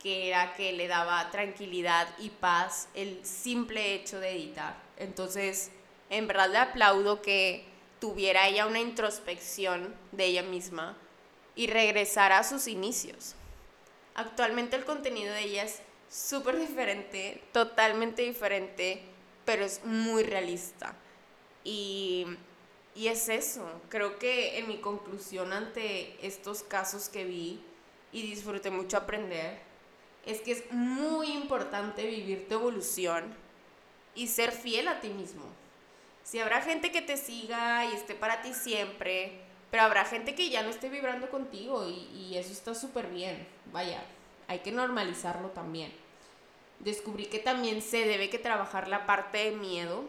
que 0.01 0.27
era 0.29 0.53
que 0.53 0.73
le 0.73 0.87
daba 0.87 1.29
tranquilidad 1.29 2.07
y 2.17 2.29
paz 2.29 2.87
el 2.93 3.23
simple 3.23 3.93
hecho 3.93 4.19
de 4.19 4.31
editar. 4.31 4.75
Entonces, 4.97 5.71
en 6.09 6.27
verdad 6.27 6.49
le 6.49 6.57
aplaudo 6.57 7.21
que 7.21 7.65
tuviera 7.99 8.47
ella 8.47 8.65
una 8.65 8.79
introspección 8.79 9.95
de 10.11 10.25
ella 10.25 10.43
misma 10.43 10.97
y 11.55 11.67
regresara 11.67 12.39
a 12.39 12.43
sus 12.43 12.67
inicios. 12.67 13.35
Actualmente 14.15 14.75
el 14.75 14.85
contenido 14.85 15.33
de 15.33 15.43
ella 15.43 15.63
es 15.63 15.81
súper 16.09 16.57
diferente, 16.57 17.41
totalmente 17.51 18.23
diferente, 18.23 19.03
pero 19.45 19.63
es 19.63 19.85
muy 19.85 20.23
realista. 20.23 20.95
Y, 21.63 22.25
y 22.95 23.07
es 23.07 23.29
eso, 23.29 23.69
creo 23.89 24.17
que 24.17 24.57
en 24.57 24.67
mi 24.67 24.77
conclusión 24.79 25.53
ante 25.53 26.17
estos 26.25 26.63
casos 26.63 27.07
que 27.07 27.23
vi 27.23 27.63
y 28.11 28.23
disfruté 28.23 28.71
mucho 28.71 28.97
aprender, 28.97 29.70
es 30.25 30.41
que 30.41 30.51
es 30.51 30.71
muy 30.71 31.27
importante 31.27 32.05
vivir 32.05 32.47
tu 32.47 32.55
evolución 32.55 33.33
y 34.15 34.27
ser 34.27 34.51
fiel 34.51 34.87
a 34.87 35.01
ti 35.01 35.09
mismo. 35.09 35.43
Si 36.23 36.39
habrá 36.39 36.61
gente 36.61 36.91
que 36.91 37.01
te 37.01 37.17
siga 37.17 37.85
y 37.85 37.93
esté 37.93 38.13
para 38.13 38.41
ti 38.41 38.53
siempre, 38.53 39.39
pero 39.71 39.83
habrá 39.83 40.05
gente 40.05 40.35
que 40.35 40.49
ya 40.49 40.63
no 40.63 40.69
esté 40.69 40.89
vibrando 40.89 41.29
contigo 41.29 41.87
y, 41.87 42.07
y 42.15 42.37
eso 42.37 42.51
está 42.51 42.75
súper 42.75 43.07
bien. 43.07 43.47
Vaya, 43.71 44.03
hay 44.47 44.59
que 44.59 44.71
normalizarlo 44.71 45.49
también. 45.49 45.91
Descubrí 46.79 47.25
que 47.25 47.39
también 47.39 47.81
se 47.81 48.05
debe 48.05 48.29
que 48.29 48.37
trabajar 48.37 48.87
la 48.87 49.05
parte 49.05 49.37
de 49.37 49.51
miedo. 49.51 50.03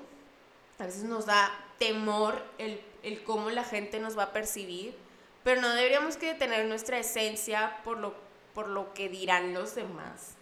A 0.79 0.87
veces 0.87 1.05
nos 1.05 1.27
da 1.27 1.51
temor 1.79 2.43
el, 2.59 2.81
el 3.03 3.23
cómo 3.25 3.51
la 3.51 3.65
gente 3.65 4.01
nos 4.01 4.17
va 4.17 4.25
a 4.25 4.33
percibir, 4.33 4.95
pero 5.45 5.61
no 5.61 5.69
deberíamos 5.71 6.17
que 6.17 6.27
detener 6.27 6.67
nuestra 6.67 6.99
esencia 6.99 7.81
por 7.85 7.99
lo 7.99 8.15
por 8.55 8.69
lo 8.69 8.93
que 8.95 9.09
dirán 9.09 9.55
los 9.55 9.75
demás. 9.75 10.35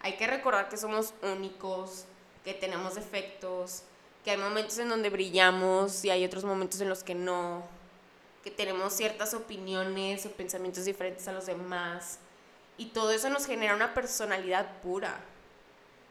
Hay 0.00 0.16
que 0.16 0.26
recordar 0.26 0.68
que 0.68 0.76
somos 0.76 1.14
únicos, 1.22 2.06
que 2.44 2.54
tenemos 2.54 2.94
defectos, 2.94 3.82
que 4.24 4.30
hay 4.30 4.36
momentos 4.38 4.78
en 4.78 4.88
donde 4.88 5.10
brillamos 5.10 6.04
y 6.04 6.10
hay 6.10 6.24
otros 6.24 6.44
momentos 6.44 6.80
en 6.80 6.88
los 6.88 7.02
que 7.02 7.14
no, 7.14 7.62
que 8.42 8.50
tenemos 8.50 8.94
ciertas 8.94 9.34
opiniones 9.34 10.24
o 10.26 10.30
pensamientos 10.30 10.84
diferentes 10.84 11.28
a 11.28 11.32
los 11.32 11.46
demás. 11.46 12.18
Y 12.78 12.86
todo 12.86 13.10
eso 13.10 13.28
nos 13.28 13.46
genera 13.46 13.74
una 13.74 13.92
personalidad 13.92 14.80
pura. 14.80 15.20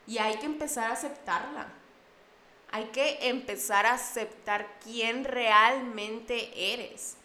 Y 0.05 0.19
hay 0.19 0.37
que 0.37 0.45
empezar 0.45 0.91
a 0.91 0.93
aceptarla. 0.93 1.67
Hay 2.71 2.85
que 2.85 3.29
empezar 3.29 3.87
a 3.87 3.93
aceptar 3.93 4.79
quién 4.83 5.23
realmente 5.23 6.73
eres, 6.73 7.15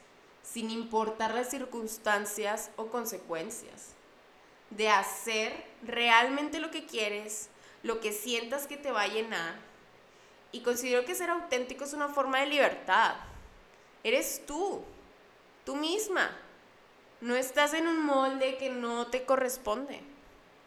sin 0.42 0.70
importar 0.70 1.34
las 1.34 1.50
circunstancias 1.50 2.70
o 2.76 2.86
consecuencias 2.86 3.93
de 4.70 4.88
hacer 4.88 5.64
realmente 5.82 6.58
lo 6.58 6.70
que 6.70 6.86
quieres, 6.86 7.48
lo 7.82 8.00
que 8.00 8.12
sientas 8.12 8.66
que 8.66 8.76
te 8.76 8.90
va 8.90 9.02
a 9.02 9.08
llenar. 9.08 9.56
Y 10.52 10.60
considero 10.60 11.04
que 11.04 11.14
ser 11.14 11.30
auténtico 11.30 11.84
es 11.84 11.92
una 11.92 12.08
forma 12.08 12.40
de 12.40 12.46
libertad. 12.46 13.16
Eres 14.02 14.44
tú, 14.46 14.84
tú 15.64 15.76
misma. 15.76 16.30
No 17.20 17.34
estás 17.34 17.74
en 17.74 17.86
un 17.88 18.04
molde 18.04 18.56
que 18.56 18.70
no 18.70 19.06
te 19.08 19.24
corresponde. 19.24 20.00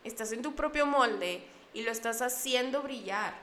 Estás 0.04 0.32
en 0.32 0.42
tu 0.42 0.56
propio 0.56 0.86
molde 0.86 1.46
y 1.74 1.84
lo 1.84 1.92
estás 1.92 2.22
haciendo 2.22 2.82
brillar. 2.82 3.36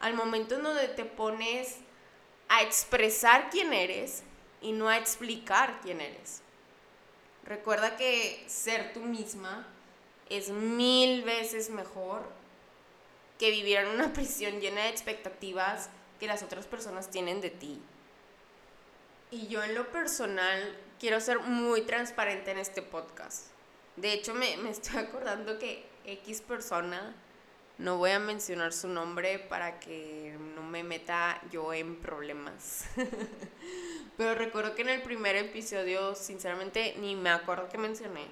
Al 0.00 0.14
momento 0.14 0.56
en 0.56 0.62
donde 0.62 0.88
te 0.88 1.04
pones 1.04 1.78
a 2.48 2.62
expresar 2.62 3.48
quién 3.50 3.72
eres 3.72 4.22
y 4.60 4.72
no 4.72 4.88
a 4.88 4.98
explicar 4.98 5.80
quién 5.82 6.00
eres. 6.00 6.42
Recuerda 7.44 7.96
que 7.96 8.44
ser 8.46 8.92
tú 8.92 9.00
misma 9.00 9.66
es 10.30 10.50
mil 10.50 11.22
veces 11.22 11.68
mejor 11.68 12.22
que 13.38 13.50
vivir 13.50 13.78
en 13.78 13.88
una 13.88 14.12
prisión 14.14 14.60
llena 14.60 14.84
de 14.84 14.88
expectativas 14.88 15.90
que 16.18 16.26
las 16.26 16.42
otras 16.42 16.66
personas 16.66 17.10
tienen 17.10 17.40
de 17.40 17.50
ti. 17.50 17.80
Y 19.30 19.48
yo 19.48 19.62
en 19.62 19.74
lo 19.74 19.90
personal 19.90 20.76
quiero 20.98 21.20
ser 21.20 21.40
muy 21.40 21.82
transparente 21.82 22.50
en 22.50 22.58
este 22.58 22.82
podcast. 22.82 23.46
De 23.96 24.12
hecho, 24.12 24.34
me, 24.34 24.56
me 24.58 24.70
estoy 24.70 24.98
acordando 25.00 25.58
que 25.58 25.84
X 26.04 26.42
persona, 26.42 27.14
no 27.78 27.96
voy 27.96 28.10
a 28.10 28.18
mencionar 28.18 28.72
su 28.72 28.88
nombre 28.88 29.38
para 29.38 29.80
que 29.80 30.36
no 30.54 30.62
me 30.62 30.84
meta 30.84 31.40
yo 31.50 31.72
en 31.72 31.96
problemas. 31.96 32.84
Pero 34.18 34.34
recuerdo 34.34 34.74
que 34.74 34.82
en 34.82 34.90
el 34.90 35.02
primer 35.02 35.36
episodio, 35.36 36.14
sinceramente, 36.14 36.94
ni 36.98 37.16
me 37.16 37.30
acuerdo 37.30 37.68
que 37.68 37.78
mencioné 37.78 38.26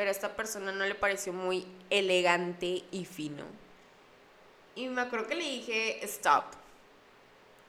pero 0.00 0.08
a 0.08 0.12
esta 0.12 0.34
persona 0.34 0.72
no 0.72 0.86
le 0.86 0.94
pareció 0.94 1.34
muy 1.34 1.66
elegante 1.90 2.84
y 2.90 3.04
fino. 3.04 3.44
Y 4.74 4.88
me 4.88 5.02
acuerdo 5.02 5.26
que 5.26 5.34
le 5.34 5.44
dije, 5.44 6.02
stop, 6.06 6.44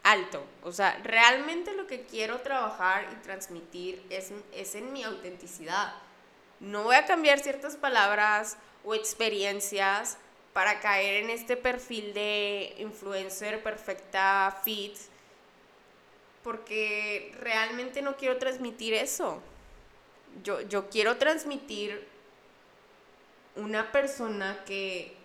alto. 0.02 0.42
O 0.64 0.72
sea, 0.72 0.98
realmente 1.04 1.74
lo 1.74 1.88
que 1.88 2.04
quiero 2.04 2.40
trabajar 2.40 3.06
y 3.12 3.16
transmitir 3.22 4.02
es, 4.10 4.32
es 4.54 4.76
en 4.76 4.94
mi 4.94 5.04
autenticidad. 5.04 5.94
No 6.62 6.84
voy 6.84 6.96
a 6.96 7.06
cambiar 7.06 7.40
ciertas 7.40 7.76
palabras 7.76 8.56
o 8.86 8.96
experiencias 8.96 10.18
para 10.54 10.80
caer 10.80 11.26
en 11.26 11.32
este 11.32 11.58
perfil 11.58 12.14
de 12.14 12.76
influencer 12.78 13.62
perfecta 13.62 14.58
fit 14.64 14.96
porque 16.44 17.36
realmente 17.42 18.02
no 18.02 18.16
quiero 18.16 18.38
transmitir 18.38 18.94
eso. 18.94 19.42
Yo, 20.46 20.62
yo 20.62 20.90
quiero 20.90 21.18
transmitir 21.18 22.10
una 23.56 23.92
persona 23.92 24.64
que, 24.66 25.16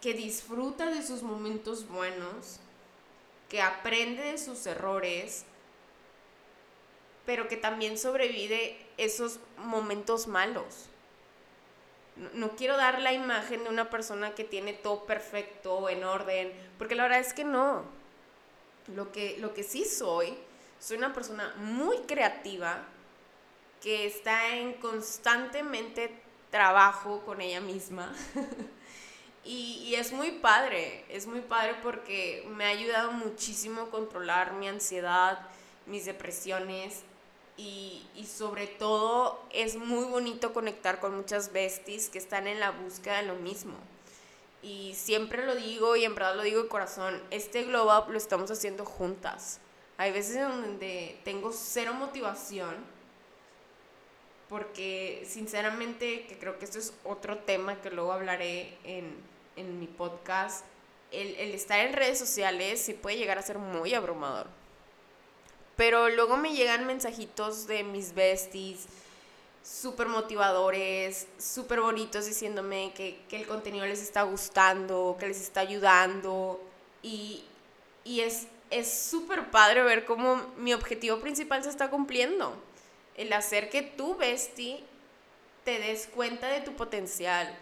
que 0.00 0.14
disfruta 0.14 0.86
de 0.86 1.02
sus 1.02 1.22
momentos 1.22 1.88
buenos, 1.88 2.60
que 3.48 3.60
aprende 3.60 4.22
de 4.22 4.38
sus 4.38 4.66
errores, 4.66 5.44
pero 7.26 7.48
que 7.48 7.56
también 7.56 7.98
sobrevive 7.98 8.76
esos 8.96 9.40
momentos 9.56 10.26
malos. 10.26 10.86
No, 12.34 12.50
quiero 12.50 12.76
dar 12.76 13.00
la 13.00 13.12
imagen 13.12 13.64
de 13.64 13.70
una 13.70 13.90
persona 13.90 14.34
que 14.34 14.44
tiene 14.44 14.72
todo 14.72 15.04
perfecto, 15.04 15.88
en 15.88 16.04
orden, 16.04 16.52
porque 16.78 16.94
la 16.94 17.04
verdad 17.04 17.20
es 17.20 17.32
que 17.32 17.44
no. 17.44 17.84
Lo 18.94 19.10
que, 19.10 19.36
lo 19.38 19.54
que 19.54 19.62
sí 19.62 19.84
soy, 19.84 20.36
soy 20.78 20.98
una 20.98 21.12
persona 21.12 21.54
muy 21.56 21.96
creativa, 22.00 22.84
que 23.80 24.06
está 24.06 24.54
en 24.56 24.74
constantemente 24.74 26.23
trabajo 26.54 27.20
con 27.26 27.40
ella 27.40 27.60
misma. 27.60 28.14
y, 29.44 29.92
es 29.96 30.12
muy 30.12 30.30
padre, 30.30 31.04
es 31.08 31.26
muy 31.26 31.40
padre 31.40 31.74
porque 31.82 32.46
me 32.48 32.64
ha 32.64 32.68
ayudado 32.68 33.10
muchísimo 33.10 33.82
a 33.82 33.90
controlar 33.90 34.52
mi 34.52 34.68
ansiedad, 34.68 35.48
mis 35.86 36.04
depresiones 36.04 37.02
y, 37.56 38.06
sobre 38.24 38.68
todo 38.68 39.42
es 39.50 39.74
muy 39.74 40.04
bonito 40.04 40.52
conectar 40.52 41.00
con 41.00 41.16
muchas 41.16 41.52
besties 41.52 42.08
que 42.08 42.18
están 42.18 42.46
en 42.46 42.60
la 42.60 42.70
búsqueda 42.70 43.16
de 43.16 43.26
lo 43.26 43.34
mismo. 43.34 43.74
Y 44.62 44.94
siempre 44.94 45.44
lo 45.44 45.56
digo 45.56 45.96
y 45.96 46.04
en 46.04 46.14
verdad 46.14 46.36
lo 46.36 46.44
digo 46.44 46.62
de 46.62 46.68
corazón, 46.68 47.20
este 47.32 47.64
glow 47.64 47.88
up 47.98 48.12
lo 48.12 48.16
estamos 48.16 48.48
haciendo 48.52 48.84
juntas. 48.84 49.58
Hay 49.96 50.12
veces 50.12 50.40
donde 50.40 51.18
tengo 51.24 51.50
cero 51.52 51.94
motivación 51.94 52.93
porque 54.48 55.24
sinceramente, 55.28 56.26
que 56.26 56.38
creo 56.38 56.58
que 56.58 56.64
esto 56.64 56.78
es 56.78 56.92
otro 57.04 57.38
tema 57.38 57.80
que 57.80 57.90
luego 57.90 58.12
hablaré 58.12 58.76
en, 58.84 59.14
en 59.56 59.80
mi 59.80 59.86
podcast, 59.86 60.64
el, 61.12 61.34
el 61.36 61.54
estar 61.54 61.80
en 61.80 61.92
redes 61.92 62.18
sociales 62.18 62.80
sí 62.80 62.92
puede 62.92 63.16
llegar 63.16 63.38
a 63.38 63.42
ser 63.42 63.58
muy 63.58 63.94
abrumador 63.94 64.48
pero 65.76 66.08
luego 66.08 66.36
me 66.36 66.54
llegan 66.54 66.86
mensajitos 66.86 67.66
de 67.66 67.82
mis 67.82 68.14
besties 68.14 68.86
súper 69.62 70.08
motivadores, 70.08 71.26
súper 71.38 71.80
bonitos 71.80 72.26
diciéndome 72.26 72.92
que, 72.94 73.18
el 73.30 73.46
contenido 73.46 73.86
les 73.86 74.02
está 74.02 74.22
gustando, 74.22 75.16
que 75.18 75.26
les 75.26 75.40
está 75.40 75.60
ayudando. 75.60 76.60
Y, 77.02 77.44
es 78.70 78.92
súper 79.10 79.50
padre 79.50 79.82
ver 79.82 80.04
cómo 80.04 80.52
mi 80.56 80.74
objetivo 80.74 81.20
principal 81.20 81.62
se 81.62 81.70
está 81.70 81.90
cumpliendo. 81.90 82.54
El 83.16 83.32
hacer 83.32 83.70
que 83.70 83.82
tú, 83.82 84.16
bestie, 84.16 84.84
te 85.64 85.78
des 85.78 86.06
cuenta 86.06 86.48
de 86.48 86.60
tu 86.60 86.74
potencial, 86.74 87.56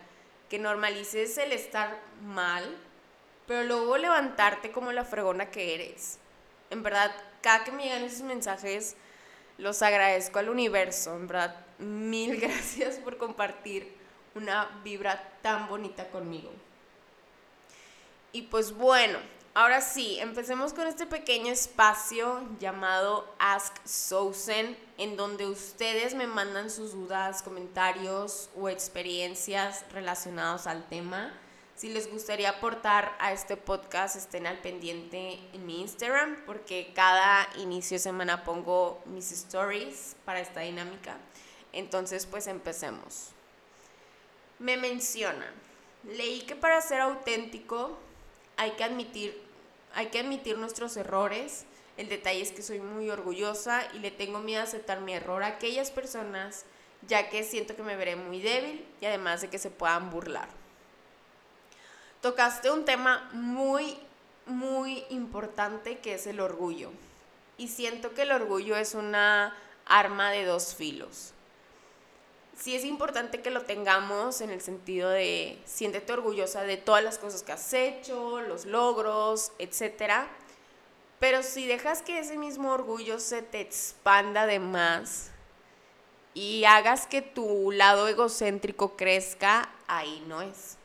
que 0.49 0.59
normalices 0.59 1.39
el 1.39 1.53
estar 1.53 1.99
mal, 2.23 2.77
pero 3.47 3.65
luego 3.65 3.97
levantarte 3.97 4.73
como 4.73 4.93
la 4.93 5.05
fregona 5.05 5.51
que 5.51 5.75
eres. 5.75 6.19
En 6.71 6.83
verdad, 6.83 7.15
cada 7.43 7.65
que 7.65 7.73
me 7.73 7.85
llegan 7.85 8.05
esos 8.05 8.23
mensajes, 8.23 8.97
los 9.59 9.83
agradezco 9.83 10.39
al 10.39 10.49
universo, 10.49 11.15
en 11.15 11.27
verdad. 11.27 11.57
Mil 11.79 12.37
gracias 12.41 12.97
por 12.97 13.19
compartir 13.19 13.93
una 14.35 14.81
vibra 14.83 15.39
tan 15.43 15.69
bonita 15.69 16.09
conmigo. 16.09 16.51
Y 18.33 18.43
pues 18.43 18.73
bueno, 18.73 19.19
ahora 19.55 19.81
sí, 19.81 20.19
empecemos 20.21 20.73
con 20.73 20.87
este 20.87 21.07
pequeño 21.07 21.53
espacio 21.53 22.43
llamado 22.59 23.33
Ask 23.38 23.75
Sousen, 23.85 24.77
en 24.99 25.17
donde 25.17 25.47
ustedes 25.47 26.15
me 26.15 26.27
mandan 26.27 26.71
sus 26.71 26.93
dudas, 26.93 27.43
comentarios 27.43 28.51
o 28.57 28.69
experiencias 28.69 29.85
relacionados 29.93 30.67
al 30.67 30.87
tema. 30.88 31.33
Si 31.75 31.88
les 31.88 32.11
gustaría 32.11 32.51
aportar 32.51 33.17
a 33.19 33.33
este 33.33 33.57
podcast, 33.57 34.17
estén 34.17 34.47
al 34.47 34.59
pendiente 34.59 35.38
en 35.53 35.67
mi 35.67 35.81
Instagram, 35.81 36.37
porque 36.47 36.93
cada 36.95 37.49
inicio 37.59 37.97
de 37.97 38.03
semana 38.03 38.45
pongo 38.45 39.03
mis 39.07 39.33
stories 39.33 40.17
para 40.25 40.41
esta 40.41 40.61
dinámica. 40.61 41.17
Entonces, 41.73 42.27
pues 42.27 42.47
empecemos. 42.47 43.31
Me 44.59 44.77
mencionan, 44.77 45.53
leí 46.05 46.43
que 46.43 46.55
para 46.55 46.81
ser 46.81 47.01
auténtico 47.01 47.99
hay 48.57 48.73
que 48.73 48.85
admitir, 48.85 49.41
hay 49.95 50.07
que 50.07 50.21
admitir 50.21 50.59
nuestros 50.59 50.97
errores. 50.97 51.65
El 51.97 52.09
detalle 52.09 52.41
es 52.41 52.53
que 52.53 52.62
soy 52.62 52.81
muy 52.81 53.11
orgullosa 53.11 53.83
y 53.95 53.99
le 53.99 54.11
tengo 54.11 54.41
miedo 54.41 54.61
a 54.61 54.65
aceptar 54.65 55.01
mi 55.01 55.15
error 55.15 55.43
a 55.43 55.49
aquellas 55.49 55.91
personas, 55.91 56.65
ya 57.07 57.29
que 57.29 57.45
siento 57.45 57.77
que 57.77 57.83
me 57.83 57.97
veré 57.97 58.17
muy 58.17 58.41
débil 58.41 58.85
y 59.01 59.07
además 59.07 59.43
de 59.43 59.51
que 59.51 59.59
se 59.59 59.71
puedan 59.71 60.11
burlar 60.11 60.49
tocaste 62.23 62.71
un 62.71 62.87
tema 62.87 63.29
muy, 63.33 63.99
muy 64.47 65.05
importante 65.11 65.99
que 65.99 66.15
es 66.15 66.27
el 66.27 66.41
orgullo. 66.41 66.91
Y 67.59 67.69
siento 67.69 68.15
que 68.15 68.23
el 68.23 68.33
orgullo 68.33 68.77
es 68.77 68.95
una 68.95 69.55
arma 69.85 70.31
de 70.31 70.47
dos 70.47 70.75
filos. 70.75 71.35
Sí 72.59 72.77
es 72.77 72.85
importante 72.85 73.41
que 73.41 73.51
lo 73.51 73.62
tengamos 73.62 74.41
en 74.41 74.51
el 74.51 74.61
sentido 74.61 75.11
de 75.11 75.59
siéntete 75.65 76.12
orgullosa 76.12 76.62
de 76.62 76.77
todas 76.77 77.03
las 77.03 77.19
cosas 77.19 77.43
que 77.43 77.53
has 77.53 77.73
hecho, 77.73 78.41
los 78.43 78.67
logros, 78.67 79.53
etc. 79.59 80.27
Pero 81.19 81.43
si 81.43 81.67
dejas 81.67 82.03
que 82.03 82.19
ese 82.19 82.37
mismo 82.37 82.73
orgullo 82.73 83.19
se 83.19 83.43
te 83.43 83.61
expanda 83.61 84.47
de 84.47 84.59
más 84.59 85.31
y 86.35 86.65
hagas 86.65 87.07
que 87.07 87.23
tu 87.23 87.73
lado 87.73 88.07
egocéntrico 88.09 88.97
crezca, 88.97 89.71
ahí 89.88 90.23
no 90.29 90.43
es 90.43 90.77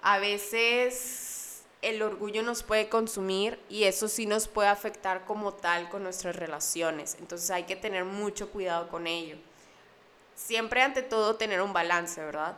a 0.00 0.18
veces 0.18 1.62
el 1.82 2.02
orgullo 2.02 2.42
nos 2.42 2.62
puede 2.62 2.88
consumir 2.88 3.58
y 3.68 3.84
eso 3.84 4.08
sí 4.08 4.26
nos 4.26 4.48
puede 4.48 4.68
afectar 4.68 5.24
como 5.24 5.54
tal 5.54 5.88
con 5.88 6.02
nuestras 6.02 6.36
relaciones. 6.36 7.16
Entonces 7.20 7.50
hay 7.50 7.64
que 7.64 7.76
tener 7.76 8.04
mucho 8.04 8.50
cuidado 8.50 8.88
con 8.88 9.06
ello. 9.06 9.36
Siempre 10.38 10.82
ante 10.82 11.02
todo 11.02 11.34
tener 11.34 11.60
un 11.60 11.72
balance, 11.72 12.24
¿verdad? 12.24 12.56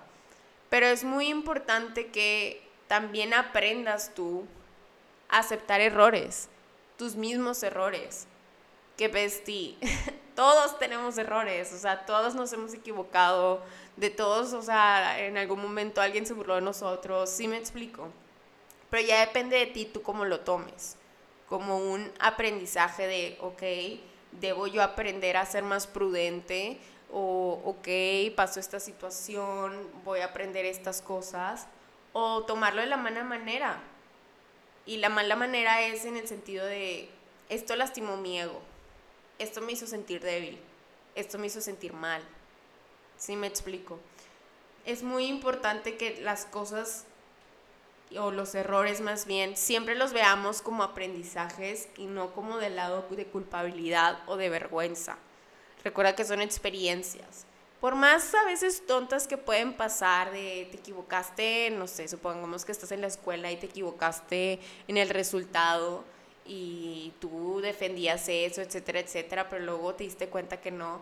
Pero 0.68 0.86
es 0.86 1.02
muy 1.02 1.28
importante 1.28 2.08
que 2.08 2.62
también 2.88 3.32
aprendas 3.32 4.14
tú 4.14 4.46
a 5.30 5.38
aceptar 5.38 5.80
errores, 5.80 6.50
tus 6.98 7.16
mismos 7.16 7.62
errores. 7.62 8.26
Que 8.98 9.08
bestie, 9.08 9.78
todos 10.36 10.78
tenemos 10.78 11.16
errores, 11.16 11.72
o 11.72 11.78
sea, 11.78 12.04
todos 12.04 12.34
nos 12.34 12.52
hemos 12.52 12.74
equivocado, 12.74 13.62
de 13.96 14.10
todos, 14.10 14.52
o 14.52 14.60
sea, 14.60 15.18
en 15.18 15.38
algún 15.38 15.62
momento 15.62 16.02
alguien 16.02 16.26
se 16.26 16.34
burló 16.34 16.56
de 16.56 16.60
nosotros, 16.60 17.30
sí 17.30 17.48
me 17.48 17.56
explico. 17.56 18.08
Pero 18.90 19.06
ya 19.06 19.20
depende 19.20 19.56
de 19.56 19.66
ti 19.66 19.86
tú 19.86 20.02
cómo 20.02 20.26
lo 20.26 20.40
tomes, 20.40 20.96
como 21.48 21.78
un 21.78 22.12
aprendizaje 22.18 23.06
de, 23.06 23.38
ok, 23.40 23.62
debo 24.38 24.66
yo 24.66 24.82
aprender 24.82 25.38
a 25.38 25.46
ser 25.46 25.62
más 25.62 25.86
prudente, 25.86 26.78
o 27.12 27.60
ok, 27.64 28.34
pasó 28.36 28.60
esta 28.60 28.80
situación, 28.80 29.88
voy 30.04 30.20
a 30.20 30.26
aprender 30.26 30.64
estas 30.64 31.02
cosas, 31.02 31.66
o 32.12 32.42
tomarlo 32.44 32.80
de 32.80 32.88
la 32.88 32.96
mala 32.96 33.24
manera. 33.24 33.80
Y 34.86 34.98
la 34.98 35.08
mala 35.08 35.36
manera 35.36 35.82
es 35.82 36.04
en 36.04 36.16
el 36.16 36.26
sentido 36.26 36.66
de, 36.66 37.08
esto 37.48 37.76
lastimó 37.76 38.16
mi 38.16 38.40
ego, 38.40 38.60
esto 39.38 39.60
me 39.60 39.72
hizo 39.72 39.86
sentir 39.86 40.22
débil, 40.22 40.58
esto 41.14 41.38
me 41.38 41.46
hizo 41.46 41.60
sentir 41.60 41.92
mal 41.92 42.22
¿Sí 43.20 43.36
me 43.36 43.46
explico? 43.46 43.98
Es 44.86 45.02
muy 45.02 45.26
importante 45.26 45.98
que 45.98 46.22
las 46.22 46.46
cosas 46.46 47.04
o 48.18 48.30
los 48.30 48.54
errores 48.54 49.02
más 49.02 49.26
bien, 49.26 49.58
siempre 49.58 49.94
los 49.94 50.14
veamos 50.14 50.62
como 50.62 50.82
aprendizajes 50.82 51.90
y 51.98 52.06
no 52.06 52.32
como 52.32 52.56
del 52.56 52.76
lado 52.76 53.06
de 53.10 53.26
culpabilidad 53.26 54.20
o 54.26 54.38
de 54.38 54.48
vergüenza. 54.48 55.18
Recuerda 55.84 56.14
que 56.14 56.24
son 56.24 56.40
experiencias. 56.40 57.46
Por 57.80 57.94
más 57.94 58.34
a 58.34 58.44
veces 58.44 58.86
tontas 58.86 59.26
que 59.26 59.38
pueden 59.38 59.72
pasar 59.72 60.32
de 60.32 60.68
te 60.70 60.76
equivocaste, 60.76 61.70
no 61.70 61.86
sé, 61.86 62.08
supongamos 62.08 62.66
que 62.66 62.72
estás 62.72 62.92
en 62.92 63.00
la 63.00 63.06
escuela 63.06 63.50
y 63.50 63.56
te 63.56 63.66
equivocaste 63.66 64.60
en 64.86 64.96
el 64.98 65.08
resultado 65.08 66.04
y 66.44 67.14
tú 67.20 67.60
defendías 67.62 68.28
eso, 68.28 68.60
etcétera, 68.60 69.00
etcétera, 69.00 69.48
pero 69.48 69.64
luego 69.64 69.94
te 69.94 70.04
diste 70.04 70.28
cuenta 70.28 70.60
que 70.60 70.70
no, 70.70 71.00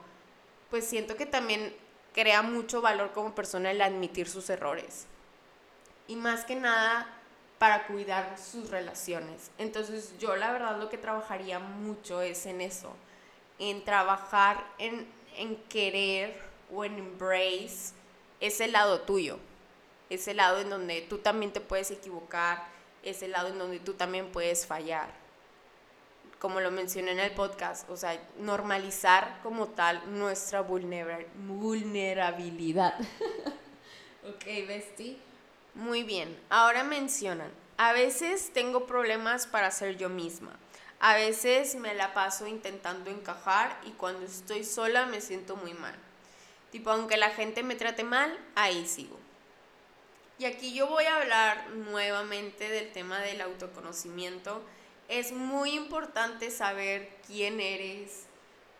pues 0.70 0.84
siento 0.84 1.16
que 1.16 1.26
también 1.26 1.74
crea 2.14 2.42
mucho 2.42 2.80
valor 2.80 3.10
como 3.12 3.34
persona 3.34 3.72
el 3.72 3.80
admitir 3.80 4.28
sus 4.28 4.48
errores. 4.48 5.06
Y 6.06 6.14
más 6.14 6.44
que 6.44 6.54
nada 6.54 7.08
para 7.58 7.86
cuidar 7.86 8.36
sus 8.38 8.70
relaciones. 8.70 9.50
Entonces 9.58 10.14
yo 10.18 10.36
la 10.36 10.52
verdad 10.52 10.78
lo 10.78 10.88
que 10.88 10.98
trabajaría 10.98 11.58
mucho 11.58 12.22
es 12.22 12.46
en 12.46 12.60
eso, 12.60 12.94
en 13.58 13.84
trabajar 13.84 14.64
en, 14.78 15.06
en 15.36 15.56
querer 15.68 16.40
o 16.72 16.84
en 16.84 16.98
embrace 16.98 17.92
ese 18.40 18.68
lado 18.68 19.00
tuyo. 19.00 19.38
ese 20.10 20.32
lado 20.32 20.60
en 20.60 20.70
donde 20.70 21.02
tú 21.02 21.18
también 21.18 21.52
te 21.52 21.60
puedes 21.60 21.90
equivocar, 21.90 22.64
ese 23.02 23.28
lado 23.28 23.48
en 23.48 23.58
donde 23.58 23.78
tú 23.78 23.92
también 23.92 24.32
puedes 24.32 24.66
fallar. 24.66 25.10
Como 26.38 26.60
lo 26.60 26.70
mencioné 26.70 27.10
en 27.10 27.18
el 27.18 27.32
podcast, 27.32 27.90
o 27.90 27.96
sea, 27.96 28.18
normalizar 28.38 29.40
como 29.42 29.66
tal 29.68 30.00
nuestra 30.18 30.62
vulnerabilidad. 30.62 32.98
ok, 34.26 34.44
Besti. 34.66 35.18
Muy 35.74 36.04
bien, 36.04 36.40
ahora 36.48 36.84
mencionan, 36.84 37.50
a 37.76 37.92
veces 37.92 38.50
tengo 38.54 38.86
problemas 38.86 39.46
para 39.46 39.70
ser 39.70 39.98
yo 39.98 40.08
misma. 40.08 40.58
A 41.00 41.14
veces 41.14 41.76
me 41.76 41.94
la 41.94 42.12
paso 42.12 42.46
intentando 42.46 43.10
encajar 43.10 43.80
y 43.86 43.90
cuando 43.92 44.26
estoy 44.26 44.64
sola 44.64 45.06
me 45.06 45.20
siento 45.20 45.56
muy 45.56 45.74
mal. 45.74 45.94
Tipo, 46.72 46.90
aunque 46.90 47.16
la 47.16 47.30
gente 47.30 47.62
me 47.62 47.76
trate 47.76 48.02
mal, 48.02 48.36
ahí 48.56 48.86
sigo. 48.86 49.18
Y 50.38 50.44
aquí 50.44 50.72
yo 50.72 50.86
voy 50.88 51.04
a 51.04 51.20
hablar 51.20 51.70
nuevamente 51.70 52.68
del 52.68 52.92
tema 52.92 53.20
del 53.20 53.40
autoconocimiento. 53.40 54.62
Es 55.08 55.32
muy 55.32 55.70
importante 55.70 56.50
saber 56.50 57.08
quién 57.26 57.60
eres, 57.60 58.24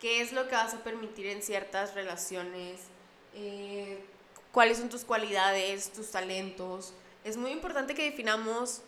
qué 0.00 0.20
es 0.20 0.32
lo 0.32 0.48
que 0.48 0.54
vas 0.54 0.74
a 0.74 0.84
permitir 0.84 1.26
en 1.26 1.42
ciertas 1.42 1.94
relaciones, 1.94 2.80
eh, 3.34 4.04
cuáles 4.52 4.78
son 4.78 4.88
tus 4.88 5.04
cualidades, 5.04 5.92
tus 5.92 6.10
talentos. 6.10 6.94
Es 7.24 7.36
muy 7.36 7.50
importante 7.50 7.94
que 7.94 8.04
definamos 8.04 8.82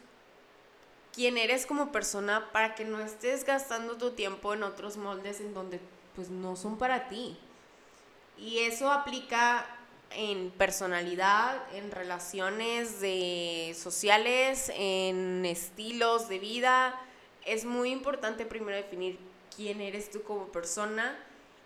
quién 1.14 1.38
eres 1.38 1.66
como 1.66 1.92
persona 1.92 2.50
para 2.52 2.74
que 2.74 2.84
no 2.84 3.00
estés 3.00 3.44
gastando 3.44 3.96
tu 3.96 4.12
tiempo 4.12 4.54
en 4.54 4.62
otros 4.62 4.96
moldes 4.96 5.40
en 5.40 5.54
donde 5.54 5.80
pues 6.14 6.30
no 6.30 6.56
son 6.56 6.78
para 6.78 7.08
ti. 7.08 7.36
Y 8.38 8.60
eso 8.60 8.90
aplica 8.90 9.66
en 10.10 10.50
personalidad, 10.50 11.62
en 11.74 11.90
relaciones 11.90 13.00
de 13.00 13.76
sociales, 13.78 14.70
en 14.74 15.44
estilos 15.44 16.28
de 16.28 16.38
vida. 16.38 17.00
Es 17.44 17.64
muy 17.64 17.90
importante 17.90 18.46
primero 18.46 18.76
definir 18.76 19.18
quién 19.54 19.80
eres 19.80 20.10
tú 20.10 20.22
como 20.22 20.46
persona 20.46 21.16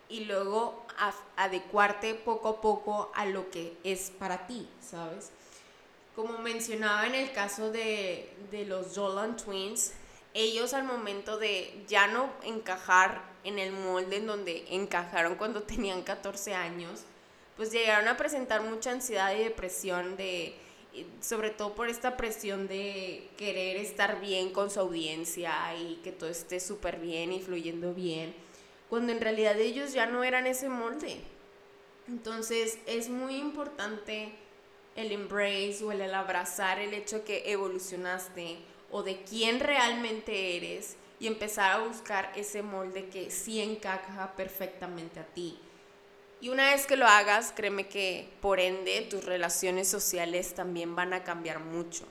y 0.08 0.24
luego 0.24 0.84
adecuarte 1.36 2.14
poco 2.14 2.48
a 2.48 2.60
poco 2.60 3.10
a 3.14 3.26
lo 3.26 3.50
que 3.50 3.76
es 3.84 4.10
para 4.10 4.46
ti, 4.46 4.68
¿sabes? 4.80 5.30
Como 6.14 6.38
mencionaba 6.38 7.06
en 7.06 7.14
el 7.14 7.32
caso 7.32 7.70
de, 7.70 8.30
de 8.50 8.64
los 8.66 8.96
Jolan 8.96 9.36
Twins, 9.36 9.92
ellos 10.32 10.74
al 10.74 10.84
momento 10.84 11.38
de 11.38 11.84
ya 11.88 12.06
no 12.06 12.30
encajar 12.44 13.22
en 13.44 13.58
el 13.58 13.72
molde 13.72 14.16
en 14.16 14.26
donde 14.26 14.64
encajaron 14.70 15.36
cuando 15.36 15.62
tenían 15.64 16.02
14 16.02 16.54
años, 16.54 17.02
pues 17.56 17.72
llegaron 17.72 18.08
a 18.08 18.16
presentar 18.16 18.62
mucha 18.62 18.90
ansiedad 18.90 19.34
y 19.34 19.44
depresión 19.44 20.16
de 20.16 20.56
sobre 21.20 21.50
todo 21.50 21.74
por 21.74 21.88
esta 21.88 22.16
presión 22.16 22.68
de 22.68 23.28
querer 23.36 23.76
estar 23.76 24.20
bien 24.20 24.50
con 24.52 24.70
su 24.70 24.80
audiencia 24.80 25.74
y 25.76 25.96
que 26.04 26.12
todo 26.12 26.30
esté 26.30 26.60
súper 26.60 26.98
bien 26.98 27.32
y 27.32 27.40
fluyendo 27.40 27.94
bien, 27.94 28.34
cuando 28.88 29.12
en 29.12 29.20
realidad 29.20 29.58
ellos 29.58 29.92
ya 29.92 30.06
no 30.06 30.22
eran 30.22 30.46
ese 30.46 30.68
molde. 30.68 31.20
Entonces 32.06 32.78
es 32.86 33.08
muy 33.08 33.36
importante 33.36 34.32
el 34.96 35.12
embrace 35.12 35.82
o 35.82 35.92
el 35.92 36.14
abrazar 36.14 36.78
el 36.78 36.94
hecho 36.94 37.24
que 37.24 37.50
evolucionaste 37.50 38.58
o 38.90 39.02
de 39.02 39.22
quién 39.22 39.60
realmente 39.60 40.56
eres 40.56 40.96
y 41.18 41.26
empezar 41.26 41.72
a 41.72 41.84
buscar 41.84 42.32
ese 42.36 42.62
molde 42.62 43.08
que 43.08 43.30
sí 43.30 43.60
encaja 43.60 44.34
perfectamente 44.36 45.20
a 45.20 45.24
ti. 45.24 45.58
Y 46.40 46.50
una 46.50 46.70
vez 46.70 46.86
que 46.86 46.96
lo 46.96 47.06
hagas, 47.06 47.52
créeme 47.56 47.88
que 47.88 48.28
por 48.40 48.60
ende 48.60 49.00
tus 49.08 49.24
relaciones 49.24 49.88
sociales 49.88 50.54
también 50.54 50.94
van 50.94 51.14
a 51.14 51.24
cambiar 51.24 51.60
mucho, 51.60 52.04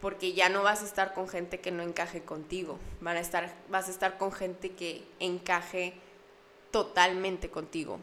porque 0.00 0.34
ya 0.34 0.48
no 0.48 0.62
vas 0.62 0.82
a 0.82 0.84
estar 0.84 1.14
con 1.14 1.28
gente 1.28 1.60
que 1.60 1.70
no 1.70 1.82
encaje 1.82 2.22
contigo, 2.22 2.78
van 3.00 3.16
a 3.16 3.20
estar, 3.20 3.54
vas 3.70 3.88
a 3.88 3.90
estar 3.90 4.18
con 4.18 4.32
gente 4.32 4.72
que 4.72 5.02
encaje 5.18 5.94
totalmente 6.70 7.48
contigo. 7.48 8.00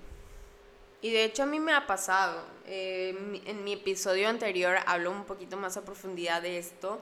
Y 1.01 1.11
de 1.11 1.23
hecho 1.23 1.43
a 1.43 1.45
mí 1.47 1.59
me 1.59 1.73
ha 1.73 1.87
pasado. 1.87 2.45
Eh, 2.67 3.41
en 3.45 3.63
mi 3.63 3.73
episodio 3.73 4.29
anterior 4.29 4.77
hablo 4.85 5.11
un 5.11 5.25
poquito 5.25 5.57
más 5.57 5.77
a 5.77 5.83
profundidad 5.83 6.41
de 6.41 6.57
esto. 6.57 6.99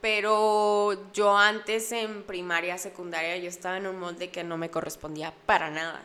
Pero 0.00 1.12
yo 1.12 1.36
antes 1.36 1.90
en 1.92 2.22
primaria, 2.22 2.78
secundaria, 2.78 3.36
yo 3.36 3.48
estaba 3.48 3.78
en 3.78 3.86
un 3.86 3.98
molde 3.98 4.30
que 4.30 4.44
no 4.44 4.56
me 4.56 4.70
correspondía 4.70 5.34
para 5.46 5.70
nada. 5.70 6.02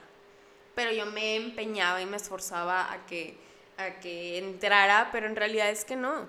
Pero 0.73 0.91
yo 0.91 1.05
me 1.05 1.35
empeñaba 1.35 2.01
y 2.01 2.05
me 2.05 2.17
esforzaba 2.17 2.91
a 2.91 3.05
que, 3.05 3.37
a 3.77 3.99
que 3.99 4.39
entrara, 4.39 5.09
pero 5.11 5.27
en 5.27 5.35
realidad 5.35 5.69
es 5.69 5.85
que 5.85 5.95
no. 5.95 6.27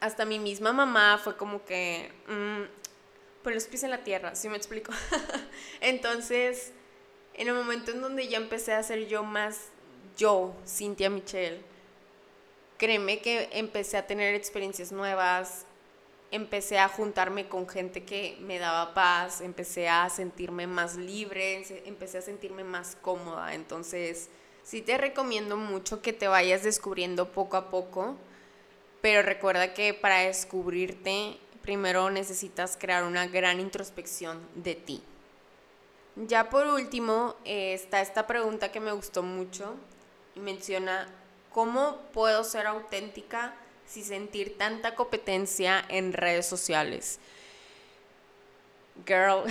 Hasta 0.00 0.24
mi 0.24 0.38
misma 0.38 0.72
mamá 0.72 1.20
fue 1.22 1.36
como 1.36 1.64
que, 1.64 2.10
mmm, 2.28 2.62
por 3.42 3.52
los 3.52 3.64
pies 3.64 3.82
en 3.82 3.90
la 3.90 4.04
tierra, 4.04 4.34
¿sí 4.34 4.48
me 4.48 4.56
explico? 4.56 4.92
Entonces, 5.80 6.72
en 7.34 7.48
el 7.48 7.54
momento 7.54 7.90
en 7.90 8.00
donde 8.00 8.26
ya 8.28 8.38
empecé 8.38 8.72
a 8.72 8.82
ser 8.82 9.06
yo 9.06 9.22
más 9.22 9.68
yo, 10.18 10.52
Cintia 10.66 11.08
Michelle, 11.08 11.62
créeme 12.76 13.20
que 13.20 13.48
empecé 13.52 13.96
a 13.96 14.06
tener 14.06 14.34
experiencias 14.34 14.92
nuevas, 14.92 15.64
empecé 16.30 16.78
a 16.78 16.88
juntarme 16.88 17.48
con 17.48 17.68
gente 17.68 18.04
que 18.04 18.36
me 18.40 18.58
daba 18.58 18.92
paz, 18.92 19.40
empecé 19.40 19.88
a 19.88 20.10
sentirme 20.10 20.66
más 20.66 20.96
libre, 20.96 21.64
empecé 21.86 22.18
a 22.18 22.22
sentirme 22.22 22.64
más 22.64 22.96
cómoda. 23.00 23.54
Entonces, 23.54 24.28
sí 24.62 24.82
te 24.82 24.98
recomiendo 24.98 25.56
mucho 25.56 26.02
que 26.02 26.12
te 26.12 26.28
vayas 26.28 26.64
descubriendo 26.64 27.32
poco 27.32 27.56
a 27.56 27.70
poco, 27.70 28.16
pero 29.00 29.22
recuerda 29.22 29.72
que 29.72 29.94
para 29.94 30.18
descubrirte, 30.18 31.38
primero 31.62 32.10
necesitas 32.10 32.76
crear 32.76 33.04
una 33.04 33.26
gran 33.28 33.60
introspección 33.60 34.40
de 34.56 34.74
ti. 34.74 35.02
Ya 36.16 36.50
por 36.50 36.66
último, 36.66 37.36
eh, 37.44 37.74
está 37.74 38.00
esta 38.00 38.26
pregunta 38.26 38.72
que 38.72 38.80
me 38.80 38.90
gustó 38.90 39.22
mucho, 39.22 39.76
menciona, 40.38 41.08
¿cómo 41.52 41.96
puedo 42.12 42.44
ser 42.44 42.66
auténtica 42.66 43.54
sin 43.86 44.04
sentir 44.04 44.58
tanta 44.58 44.94
competencia 44.94 45.84
en 45.88 46.12
redes 46.12 46.46
sociales? 46.46 47.18
Girl, 49.06 49.44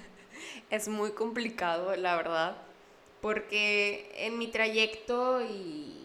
es 0.70 0.88
muy 0.88 1.12
complicado, 1.12 1.94
la 1.96 2.16
verdad, 2.16 2.56
porque 3.20 4.10
en 4.16 4.38
mi 4.38 4.48
trayecto 4.48 5.42
y 5.42 6.00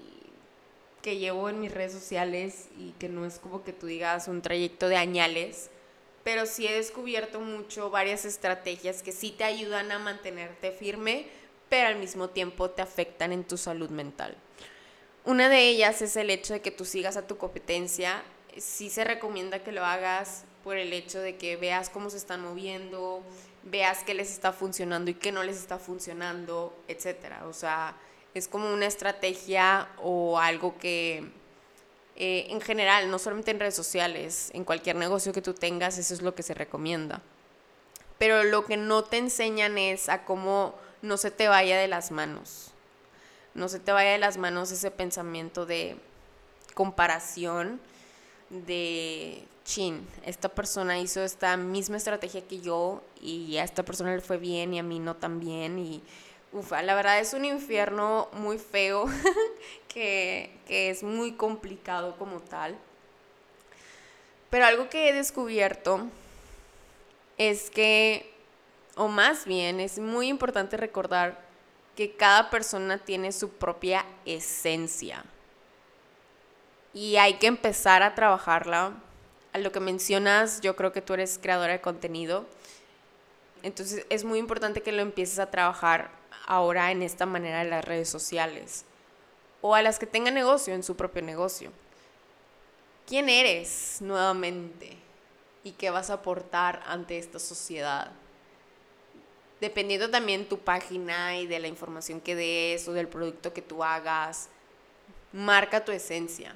que 1.01 1.17
llevo 1.17 1.49
en 1.49 1.59
mis 1.59 1.71
redes 1.71 1.93
sociales 1.93 2.67
y 2.79 2.91
que 2.93 3.09
no 3.09 3.25
es 3.25 3.37
como 3.37 3.63
que 3.63 3.73
tú 3.73 3.85
digas 3.85 4.27
un 4.27 4.41
trayecto 4.41 4.89
de 4.89 4.97
añales, 4.97 5.69
pero 6.23 6.47
sí 6.47 6.65
he 6.65 6.73
descubierto 6.73 7.39
mucho 7.39 7.91
varias 7.91 8.25
estrategias 8.25 9.03
que 9.03 9.11
sí 9.11 9.29
te 9.29 9.43
ayudan 9.43 9.91
a 9.91 9.99
mantenerte 9.99 10.71
firme, 10.71 11.27
pero 11.69 11.87
al 11.87 11.97
mismo 11.97 12.29
tiempo 12.29 12.69
te 12.69 12.81
afectan 12.81 13.31
en 13.31 13.43
tu 13.43 13.57
salud 13.57 13.89
mental. 13.89 14.37
Una 15.25 15.49
de 15.49 15.67
ellas 15.67 16.01
es 16.01 16.15
el 16.17 16.29
hecho 16.29 16.53
de 16.53 16.61
que 16.61 16.71
tú 16.71 16.85
sigas 16.85 17.17
a 17.17 17.25
tu 17.25 17.37
competencia. 17.37 18.23
Sí 18.57 18.89
se 18.89 19.03
recomienda 19.03 19.63
que 19.63 19.71
lo 19.71 19.83
hagas 19.83 20.45
por 20.63 20.77
el 20.77 20.93
hecho 20.93 21.19
de 21.19 21.35
que 21.35 21.57
veas 21.57 21.89
cómo 21.89 22.09
se 22.09 22.17
están 22.17 22.41
moviendo, 22.41 23.23
veas 23.63 24.03
qué 24.03 24.13
les 24.13 24.31
está 24.31 24.53
funcionando 24.53 25.11
y 25.11 25.15
qué 25.15 25.31
no 25.31 25.43
les 25.43 25.57
está 25.57 25.79
funcionando, 25.79 26.77
etc. 26.87 27.43
O 27.47 27.53
sea, 27.53 27.97
es 28.33 28.47
como 28.47 28.71
una 28.71 28.85
estrategia 28.85 29.89
o 29.97 30.37
algo 30.39 30.77
que 30.77 31.31
eh, 32.15 32.47
en 32.49 32.61
general, 32.61 33.11
no 33.11 33.19
solamente 33.19 33.51
en 33.51 33.59
redes 33.59 33.75
sociales, 33.75 34.49
en 34.53 34.63
cualquier 34.63 34.95
negocio 34.95 35.33
que 35.33 35.41
tú 35.41 35.53
tengas, 35.53 35.97
eso 35.97 36.13
es 36.13 36.21
lo 36.21 36.33
que 36.33 36.43
se 36.43 36.53
recomienda. 36.53 37.21
Pero 38.17 38.43
lo 38.43 38.65
que 38.65 38.77
no 38.77 39.03
te 39.03 39.17
enseñan 39.17 39.77
es 39.77 40.07
a 40.07 40.23
cómo 40.23 40.75
no 41.01 41.17
se 41.17 41.31
te 41.31 41.47
vaya 41.47 41.77
de 41.77 41.87
las 41.87 42.11
manos. 42.11 42.71
No 43.53 43.69
se 43.69 43.79
te 43.79 43.91
vaya 43.91 44.11
de 44.11 44.17
las 44.17 44.37
manos 44.37 44.71
ese 44.71 44.91
pensamiento 44.91 45.65
de 45.65 45.97
comparación, 46.73 47.79
de 48.49 49.45
chin, 49.63 50.07
esta 50.23 50.49
persona 50.49 50.99
hizo 50.99 51.23
esta 51.23 51.57
misma 51.57 51.97
estrategia 51.97 52.47
que 52.47 52.61
yo 52.61 53.01
y 53.19 53.57
a 53.57 53.63
esta 53.63 53.83
persona 53.83 54.13
le 54.13 54.21
fue 54.21 54.37
bien 54.37 54.73
y 54.73 54.79
a 54.79 54.83
mí 54.83 54.99
no 54.99 55.15
tan 55.15 55.39
bien 55.39 55.79
y 55.79 56.03
ufa, 56.53 56.83
la 56.83 56.93
verdad 56.95 57.19
es 57.19 57.33
un 57.33 57.43
infierno 57.43 58.29
muy 58.33 58.59
feo 58.59 59.05
que, 59.87 60.51
que 60.67 60.91
es 60.91 61.01
muy 61.01 61.33
complicado 61.33 62.15
como 62.17 62.39
tal. 62.39 62.77
Pero 64.51 64.65
algo 64.65 64.89
que 64.89 65.09
he 65.09 65.13
descubierto 65.13 66.07
es 67.37 67.69
que 67.71 68.34
o 68.95 69.07
más 69.07 69.45
bien 69.45 69.79
es 69.79 69.99
muy 69.99 70.27
importante 70.27 70.77
recordar 70.77 71.43
que 71.95 72.15
cada 72.15 72.49
persona 72.49 72.97
tiene 72.97 73.31
su 73.31 73.49
propia 73.49 74.05
esencia 74.25 75.23
y 76.93 77.17
hay 77.17 77.35
que 77.35 77.47
empezar 77.47 78.03
a 78.03 78.15
trabajarla. 78.15 78.93
A 79.53 79.57
lo 79.57 79.71
que 79.71 79.79
mencionas, 79.79 80.59
yo 80.61 80.75
creo 80.75 80.91
que 80.91 81.01
tú 81.01 81.13
eres 81.13 81.39
creadora 81.41 81.73
de 81.73 81.81
contenido, 81.81 82.45
entonces 83.63 84.05
es 84.09 84.25
muy 84.25 84.37
importante 84.37 84.81
que 84.81 84.91
lo 84.91 85.01
empieces 85.01 85.39
a 85.39 85.49
trabajar 85.49 86.11
ahora 86.45 86.91
en 86.91 87.01
esta 87.01 87.25
manera 87.25 87.63
de 87.63 87.69
las 87.69 87.85
redes 87.85 88.09
sociales 88.09 88.85
o 89.61 89.73
a 89.73 89.81
las 89.81 89.97
que 89.97 90.05
tengan 90.05 90.33
negocio 90.33 90.73
en 90.73 90.83
su 90.83 90.95
propio 90.95 91.21
negocio. 91.21 91.71
quién 93.07 93.29
eres 93.29 93.97
nuevamente 94.01 94.97
y 95.63 95.71
qué 95.71 95.89
vas 95.89 96.09
a 96.09 96.15
aportar 96.15 96.83
ante 96.87 97.17
esta 97.17 97.39
sociedad. 97.39 98.11
Dependiendo 99.61 100.09
también 100.09 100.47
tu 100.47 100.59
página 100.59 101.37
y 101.37 101.47
de 101.47 101.59
la 101.59 101.67
información 101.67 102.19
que 102.19 102.35
des 102.35 102.87
o 102.87 102.93
del 102.93 103.07
producto 103.07 103.53
que 103.53 103.61
tú 103.61 103.83
hagas, 103.83 104.49
marca 105.31 105.85
tu 105.85 105.91
esencia, 105.91 106.55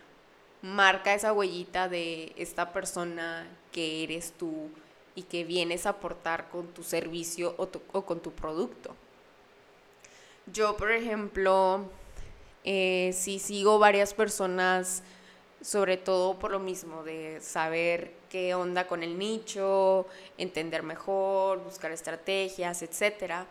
marca 0.61 1.13
esa 1.13 1.33
huellita 1.33 1.87
de 1.87 2.33
esta 2.37 2.73
persona 2.73 3.47
que 3.71 4.03
eres 4.03 4.33
tú 4.33 4.69
y 5.15 5.23
que 5.23 5.43
vienes 5.43 5.85
a 5.85 5.89
aportar 5.89 6.49
con 6.49 6.67
tu 6.67 6.83
servicio 6.83 7.55
o, 7.57 8.05
con 8.05 8.19
tu 8.19 8.31
producto. 8.31 8.95
Yo, 10.51 10.75
por 10.77 10.91
ejemplo, 10.91 11.85
eh, 12.63 13.11
si 13.13 13.39
sigo 13.39 13.79
varias 13.79 14.13
personas, 14.13 15.03
sobre 15.61 15.97
todo 15.97 16.39
por 16.39 16.51
lo 16.51 16.59
mismo, 16.59 17.03
de 17.03 17.39
saber 17.41 18.18
qué 18.29 18.53
onda 18.55 18.87
con 18.87 19.03
el 19.03 19.17
nicho, 19.17 20.05
entender 20.37 20.83
mejor, 20.83 21.63
buscar 21.63 21.91
estrategias, 21.91 22.81
etc. 22.81 23.45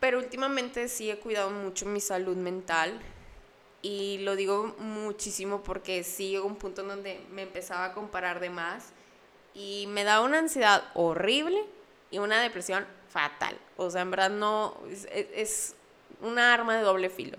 Pero 0.00 0.18
últimamente 0.18 0.88
sí 0.88 1.10
he 1.10 1.18
cuidado 1.18 1.50
mucho 1.50 1.86
mi 1.86 2.00
salud 2.00 2.36
mental 2.36 3.00
y 3.82 4.18
lo 4.18 4.36
digo 4.36 4.74
muchísimo 4.78 5.62
porque 5.62 6.02
sí 6.02 6.30
llegó 6.30 6.46
un 6.46 6.56
punto 6.56 6.82
en 6.82 6.88
donde 6.88 7.20
me 7.30 7.42
empezaba 7.42 7.84
a 7.84 7.92
comparar 7.92 8.40
de 8.40 8.50
más 8.50 8.90
y 9.54 9.86
me 9.88 10.04
da 10.04 10.20
una 10.20 10.38
ansiedad 10.38 10.84
horrible 10.94 11.64
y 12.10 12.18
una 12.18 12.42
depresión 12.42 12.84
fatal. 13.08 13.56
O 13.76 13.90
sea, 13.90 14.02
en 14.02 14.10
verdad 14.10 14.30
no, 14.30 14.76
es, 14.90 15.06
es 15.12 15.74
una 16.20 16.52
arma 16.52 16.76
de 16.76 16.82
doble 16.82 17.10
filo. 17.10 17.38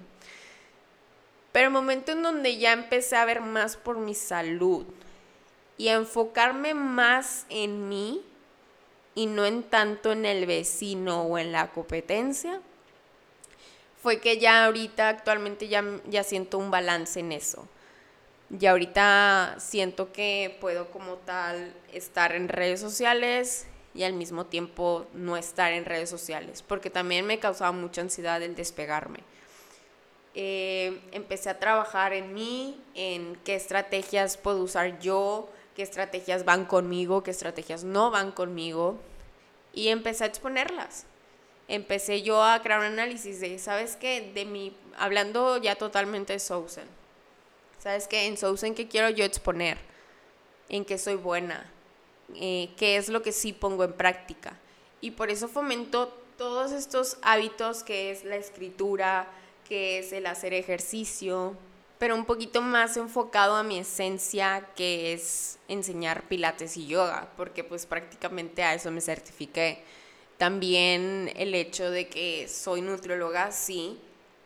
Pero 1.51 1.67
el 1.67 1.73
momento 1.73 2.11
en 2.11 2.23
donde 2.23 2.57
ya 2.57 2.71
empecé 2.73 3.15
a 3.15 3.25
ver 3.25 3.41
más 3.41 3.77
por 3.77 3.97
mi 3.97 4.13
salud 4.13 4.85
y 5.77 5.89
enfocarme 5.89 6.73
más 6.73 7.45
en 7.49 7.89
mí 7.89 8.23
y 9.15 9.25
no 9.25 9.45
en 9.45 9.63
tanto 9.63 10.11
en 10.11 10.25
el 10.25 10.45
vecino 10.45 11.23
o 11.23 11.37
en 11.37 11.51
la 11.51 11.71
competencia, 11.71 12.61
fue 14.01 14.19
que 14.19 14.37
ya 14.37 14.65
ahorita 14.65 15.09
actualmente 15.09 15.67
ya, 15.67 15.83
ya 16.07 16.23
siento 16.23 16.57
un 16.57 16.71
balance 16.71 17.19
en 17.19 17.31
eso. 17.31 17.67
Ya 18.49 18.71
ahorita 18.71 19.55
siento 19.59 20.13
que 20.13 20.55
puedo 20.61 20.89
como 20.91 21.15
tal 21.15 21.73
estar 21.91 22.33
en 22.33 22.47
redes 22.47 22.79
sociales 22.79 23.67
y 23.93 24.03
al 24.03 24.13
mismo 24.13 24.45
tiempo 24.45 25.07
no 25.13 25.35
estar 25.35 25.73
en 25.73 25.83
redes 25.83 26.09
sociales, 26.09 26.63
porque 26.65 26.89
también 26.89 27.25
me 27.25 27.39
causaba 27.39 27.71
mucha 27.71 28.01
ansiedad 28.01 28.41
el 28.41 28.55
despegarme. 28.55 29.19
Eh, 30.35 31.01
empecé 31.11 31.49
a 31.49 31.59
trabajar 31.59 32.13
en 32.13 32.33
mí, 32.35 32.79
en 32.93 33.35
qué 33.43 33.55
estrategias 33.55 34.37
puedo 34.37 34.61
usar 34.61 34.99
yo, 34.99 35.49
qué 35.77 35.83
estrategias 35.83 36.43
van 36.43 36.65
conmigo, 36.65 37.21
qué 37.21 37.29
estrategias 37.29 37.83
no 37.83 38.09
van 38.09 38.31
conmigo, 38.31 38.97
y 39.75 39.89
empecé 39.89 40.23
a 40.23 40.27
exponerlas. 40.27 41.05
Empecé 41.67 42.23
yo 42.23 42.43
a 42.43 42.59
crear 42.63 42.79
un 42.79 42.87
análisis 42.87 43.39
de, 43.39 43.59
¿sabes 43.59 43.95
qué? 43.95 44.31
De 44.33 44.43
mi, 44.43 44.75
hablando 44.97 45.57
ya 45.57 45.75
totalmente 45.75 46.33
de 46.33 46.39
Sousen. 46.39 46.87
¿Sabes 47.77 48.07
qué? 48.07 48.25
En 48.25 48.37
Sousen, 48.37 48.73
¿qué 48.73 48.87
quiero 48.87 49.11
yo 49.11 49.23
exponer? 49.23 49.77
¿En 50.67 50.83
qué 50.83 50.97
soy 50.97 51.13
buena? 51.13 51.71
Eh, 52.33 52.71
¿Qué 52.75 52.97
es 52.97 53.09
lo 53.09 53.21
que 53.21 53.31
sí 53.31 53.53
pongo 53.53 53.83
en 53.83 53.93
práctica? 53.93 54.57
Y 54.99 55.11
por 55.11 55.29
eso 55.29 55.47
fomento 55.47 56.07
todos 56.39 56.71
estos 56.71 57.19
hábitos 57.21 57.83
que 57.83 58.09
es 58.09 58.23
la 58.23 58.37
escritura, 58.37 59.27
que 59.69 59.99
es 59.99 60.11
el 60.11 60.25
hacer 60.25 60.55
ejercicio, 60.55 61.55
pero 61.97 62.15
un 62.15 62.25
poquito 62.25 62.61
más 62.61 62.97
enfocado 62.97 63.55
a 63.55 63.63
mi 63.63 63.79
esencia, 63.79 64.69
que 64.75 65.13
es 65.13 65.57
enseñar 65.67 66.27
pilates 66.27 66.77
y 66.77 66.87
yoga, 66.87 67.31
porque 67.35 67.63
pues 67.63 67.85
prácticamente 67.85 68.63
a 68.63 68.73
eso 68.73 68.91
me 68.91 69.01
certifiqué. 69.01 69.83
También 70.37 71.31
el 71.35 71.55
hecho 71.55 71.89
de 71.89 72.07
que 72.07 72.47
soy 72.47 72.81
nutrióloga, 72.81 73.51
sí, 73.51 73.99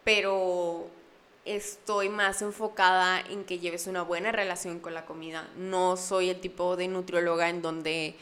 pero 0.03 0.87
estoy 1.43 2.09
más 2.09 2.41
enfocada 2.41 3.19
en 3.19 3.43
que 3.43 3.59
lleves 3.59 3.87
una 3.87 4.03
buena 4.03 4.31
relación 4.31 4.79
con 4.79 4.93
la 4.93 5.05
comida. 5.05 5.49
No 5.57 5.97
soy 5.97 6.29
el 6.29 6.39
tipo 6.39 6.75
de 6.77 6.87
nutrióloga 6.87 7.49
en 7.49 7.61
donde 7.61 8.15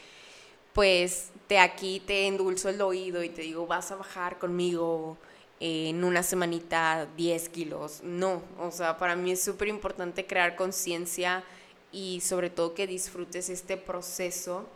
pues 0.74 1.32
te 1.48 1.60
aquí 1.60 2.00
te 2.00 2.28
endulzo 2.28 2.70
el 2.70 2.82
oído 2.82 3.24
y 3.24 3.30
te 3.30 3.42
digo, 3.42 3.68
vas 3.68 3.92
a 3.92 3.96
bajar 3.96 4.40
conmigo 4.40 5.18
en 5.60 6.04
una 6.04 6.24
semanita 6.24 7.08
10 7.18 7.50
kilos. 7.50 8.02
No, 8.04 8.42
o 8.60 8.72
sea, 8.72 8.98
para 8.98 9.16
mí 9.16 9.32
es 9.32 9.44
súper 9.44 9.68
importante 9.68 10.26
crear 10.26 10.56
conciencia 10.56 11.44
y 11.92 12.22
sobre 12.22 12.50
todo 12.50 12.74
que 12.74 12.88
disfrutes 12.88 13.50
este 13.50 13.78
proceso 13.78 14.68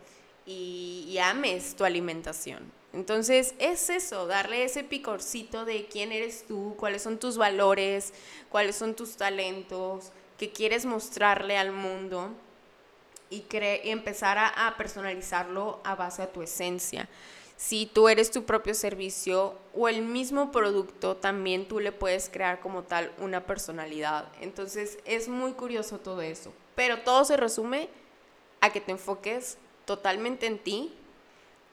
y, 0.46 1.16
ames 1.22 1.74
tu 1.74 1.84
alimentación. 1.84 2.70
Entonces 2.92 3.54
es 3.58 3.90
eso, 3.90 4.26
darle 4.26 4.64
ese 4.64 4.84
picorcito 4.84 5.64
de 5.64 5.86
quién 5.86 6.12
eres 6.12 6.44
tú, 6.46 6.74
cuáles 6.76 7.02
son 7.02 7.18
tus 7.18 7.36
valores, 7.36 8.12
cuáles 8.50 8.76
son 8.76 8.94
tus 8.94 9.16
talentos, 9.16 10.12
que 10.38 10.50
quieres 10.50 10.84
mostrarle 10.84 11.56
al 11.56 11.72
mundo 11.72 12.30
y, 13.30 13.44
y 13.50 13.90
empezar 13.90 14.38
a, 14.38 14.68
a 14.68 14.76
personalizarlo 14.76 15.80
a 15.82 15.94
base 15.96 16.22
a 16.22 16.32
tu 16.32 16.42
esencia 16.42 17.08
si 17.66 17.86
tú 17.86 18.10
eres 18.10 18.30
tu 18.30 18.44
propio 18.44 18.74
servicio 18.74 19.54
o 19.74 19.88
el 19.88 20.02
mismo 20.02 20.52
producto, 20.52 21.16
también 21.16 21.66
tú 21.66 21.80
le 21.80 21.92
puedes 21.92 22.28
crear 22.28 22.60
como 22.60 22.82
tal 22.82 23.10
una 23.16 23.46
personalidad. 23.46 24.28
Entonces 24.42 24.98
es 25.06 25.28
muy 25.28 25.52
curioso 25.52 25.98
todo 25.98 26.20
eso. 26.20 26.52
Pero 26.74 27.00
todo 27.00 27.24
se 27.24 27.38
resume 27.38 27.88
a 28.60 28.68
que 28.68 28.82
te 28.82 28.92
enfoques 28.92 29.56
totalmente 29.86 30.44
en 30.46 30.58
ti. 30.58 30.94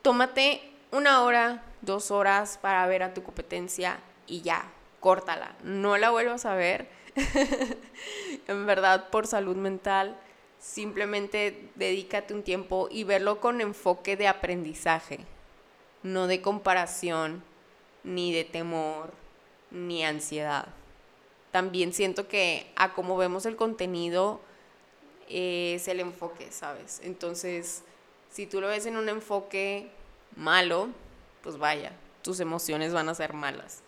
Tómate 0.01 0.61
una 0.93 1.23
hora, 1.23 1.65
dos 1.81 2.09
horas 2.09 2.57
para 2.61 2.87
ver 2.87 3.03
a 3.03 3.13
tu 3.13 3.21
competencia 3.21 3.99
y 4.27 4.43
ya, 4.43 4.71
córtala. 5.01 5.57
No 5.61 5.97
la 5.97 6.09
vuelvas 6.09 6.45
a 6.45 6.55
ver. 6.55 6.87
en 8.47 8.65
verdad, 8.65 9.09
por 9.09 9.27
salud 9.27 9.57
mental, 9.57 10.17
simplemente 10.57 11.69
dedícate 11.75 12.33
un 12.33 12.43
tiempo 12.43 12.87
y 12.89 13.03
verlo 13.03 13.41
con 13.41 13.59
enfoque 13.59 14.15
de 14.15 14.29
aprendizaje 14.29 15.25
no 16.03 16.27
de 16.27 16.41
comparación, 16.41 17.43
ni 18.03 18.33
de 18.33 18.43
temor, 18.43 19.13
ni 19.69 20.03
ansiedad. 20.03 20.67
También 21.51 21.93
siento 21.93 22.27
que 22.27 22.71
a 22.75 22.93
cómo 22.93 23.17
vemos 23.17 23.45
el 23.45 23.55
contenido 23.55 24.41
es 25.29 25.87
el 25.87 25.99
enfoque, 25.99 26.51
¿sabes? 26.51 27.01
Entonces, 27.03 27.83
si 28.31 28.47
tú 28.47 28.61
lo 28.61 28.67
ves 28.67 28.85
en 28.85 28.97
un 28.97 29.09
enfoque 29.09 29.89
malo, 30.35 30.89
pues 31.43 31.57
vaya, 31.57 31.91
tus 32.21 32.39
emociones 32.39 32.93
van 32.93 33.09
a 33.09 33.15
ser 33.15 33.33
malas. 33.33 33.81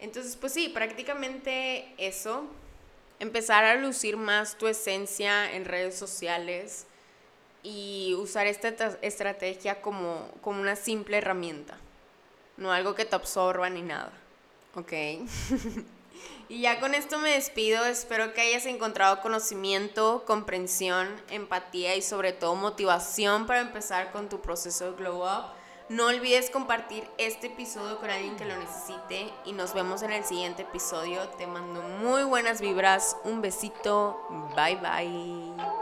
Entonces, 0.00 0.36
pues 0.36 0.52
sí, 0.52 0.68
prácticamente 0.68 1.92
eso, 1.98 2.44
empezar 3.18 3.64
a 3.64 3.74
lucir 3.74 4.16
más 4.16 4.56
tu 4.56 4.66
esencia 4.66 5.52
en 5.54 5.64
redes 5.64 5.96
sociales, 5.96 6.86
y 7.62 8.14
usar 8.18 8.46
esta 8.46 8.68
estrategia 9.02 9.82
como, 9.82 10.28
como 10.40 10.60
una 10.60 10.76
simple 10.76 11.18
herramienta, 11.18 11.76
no 12.56 12.72
algo 12.72 12.94
que 12.94 13.04
te 13.04 13.16
absorba 13.16 13.68
ni 13.70 13.82
nada. 13.82 14.12
¿Ok? 14.74 14.92
y 16.48 16.60
ya 16.60 16.80
con 16.80 16.94
esto 16.94 17.18
me 17.18 17.30
despido, 17.30 17.84
espero 17.84 18.32
que 18.32 18.40
hayas 18.40 18.66
encontrado 18.66 19.20
conocimiento, 19.20 20.24
comprensión, 20.26 21.08
empatía 21.28 21.96
y 21.96 22.02
sobre 22.02 22.32
todo 22.32 22.54
motivación 22.54 23.46
para 23.46 23.60
empezar 23.60 24.12
con 24.12 24.28
tu 24.28 24.40
proceso 24.40 24.92
de 24.92 24.96
glow 24.96 25.24
up. 25.24 25.60
No 25.88 26.06
olvides 26.06 26.50
compartir 26.50 27.04
este 27.18 27.48
episodio 27.48 27.98
con 27.98 28.10
alguien 28.10 28.36
que 28.36 28.44
lo 28.44 28.56
necesite 28.56 29.28
y 29.44 29.52
nos 29.52 29.74
vemos 29.74 30.02
en 30.02 30.12
el 30.12 30.24
siguiente 30.24 30.62
episodio. 30.62 31.28
Te 31.30 31.48
mando 31.48 31.82
muy 31.82 32.22
buenas 32.22 32.60
vibras, 32.60 33.16
un 33.24 33.42
besito, 33.42 34.24
bye 34.54 34.76
bye. 34.76 35.79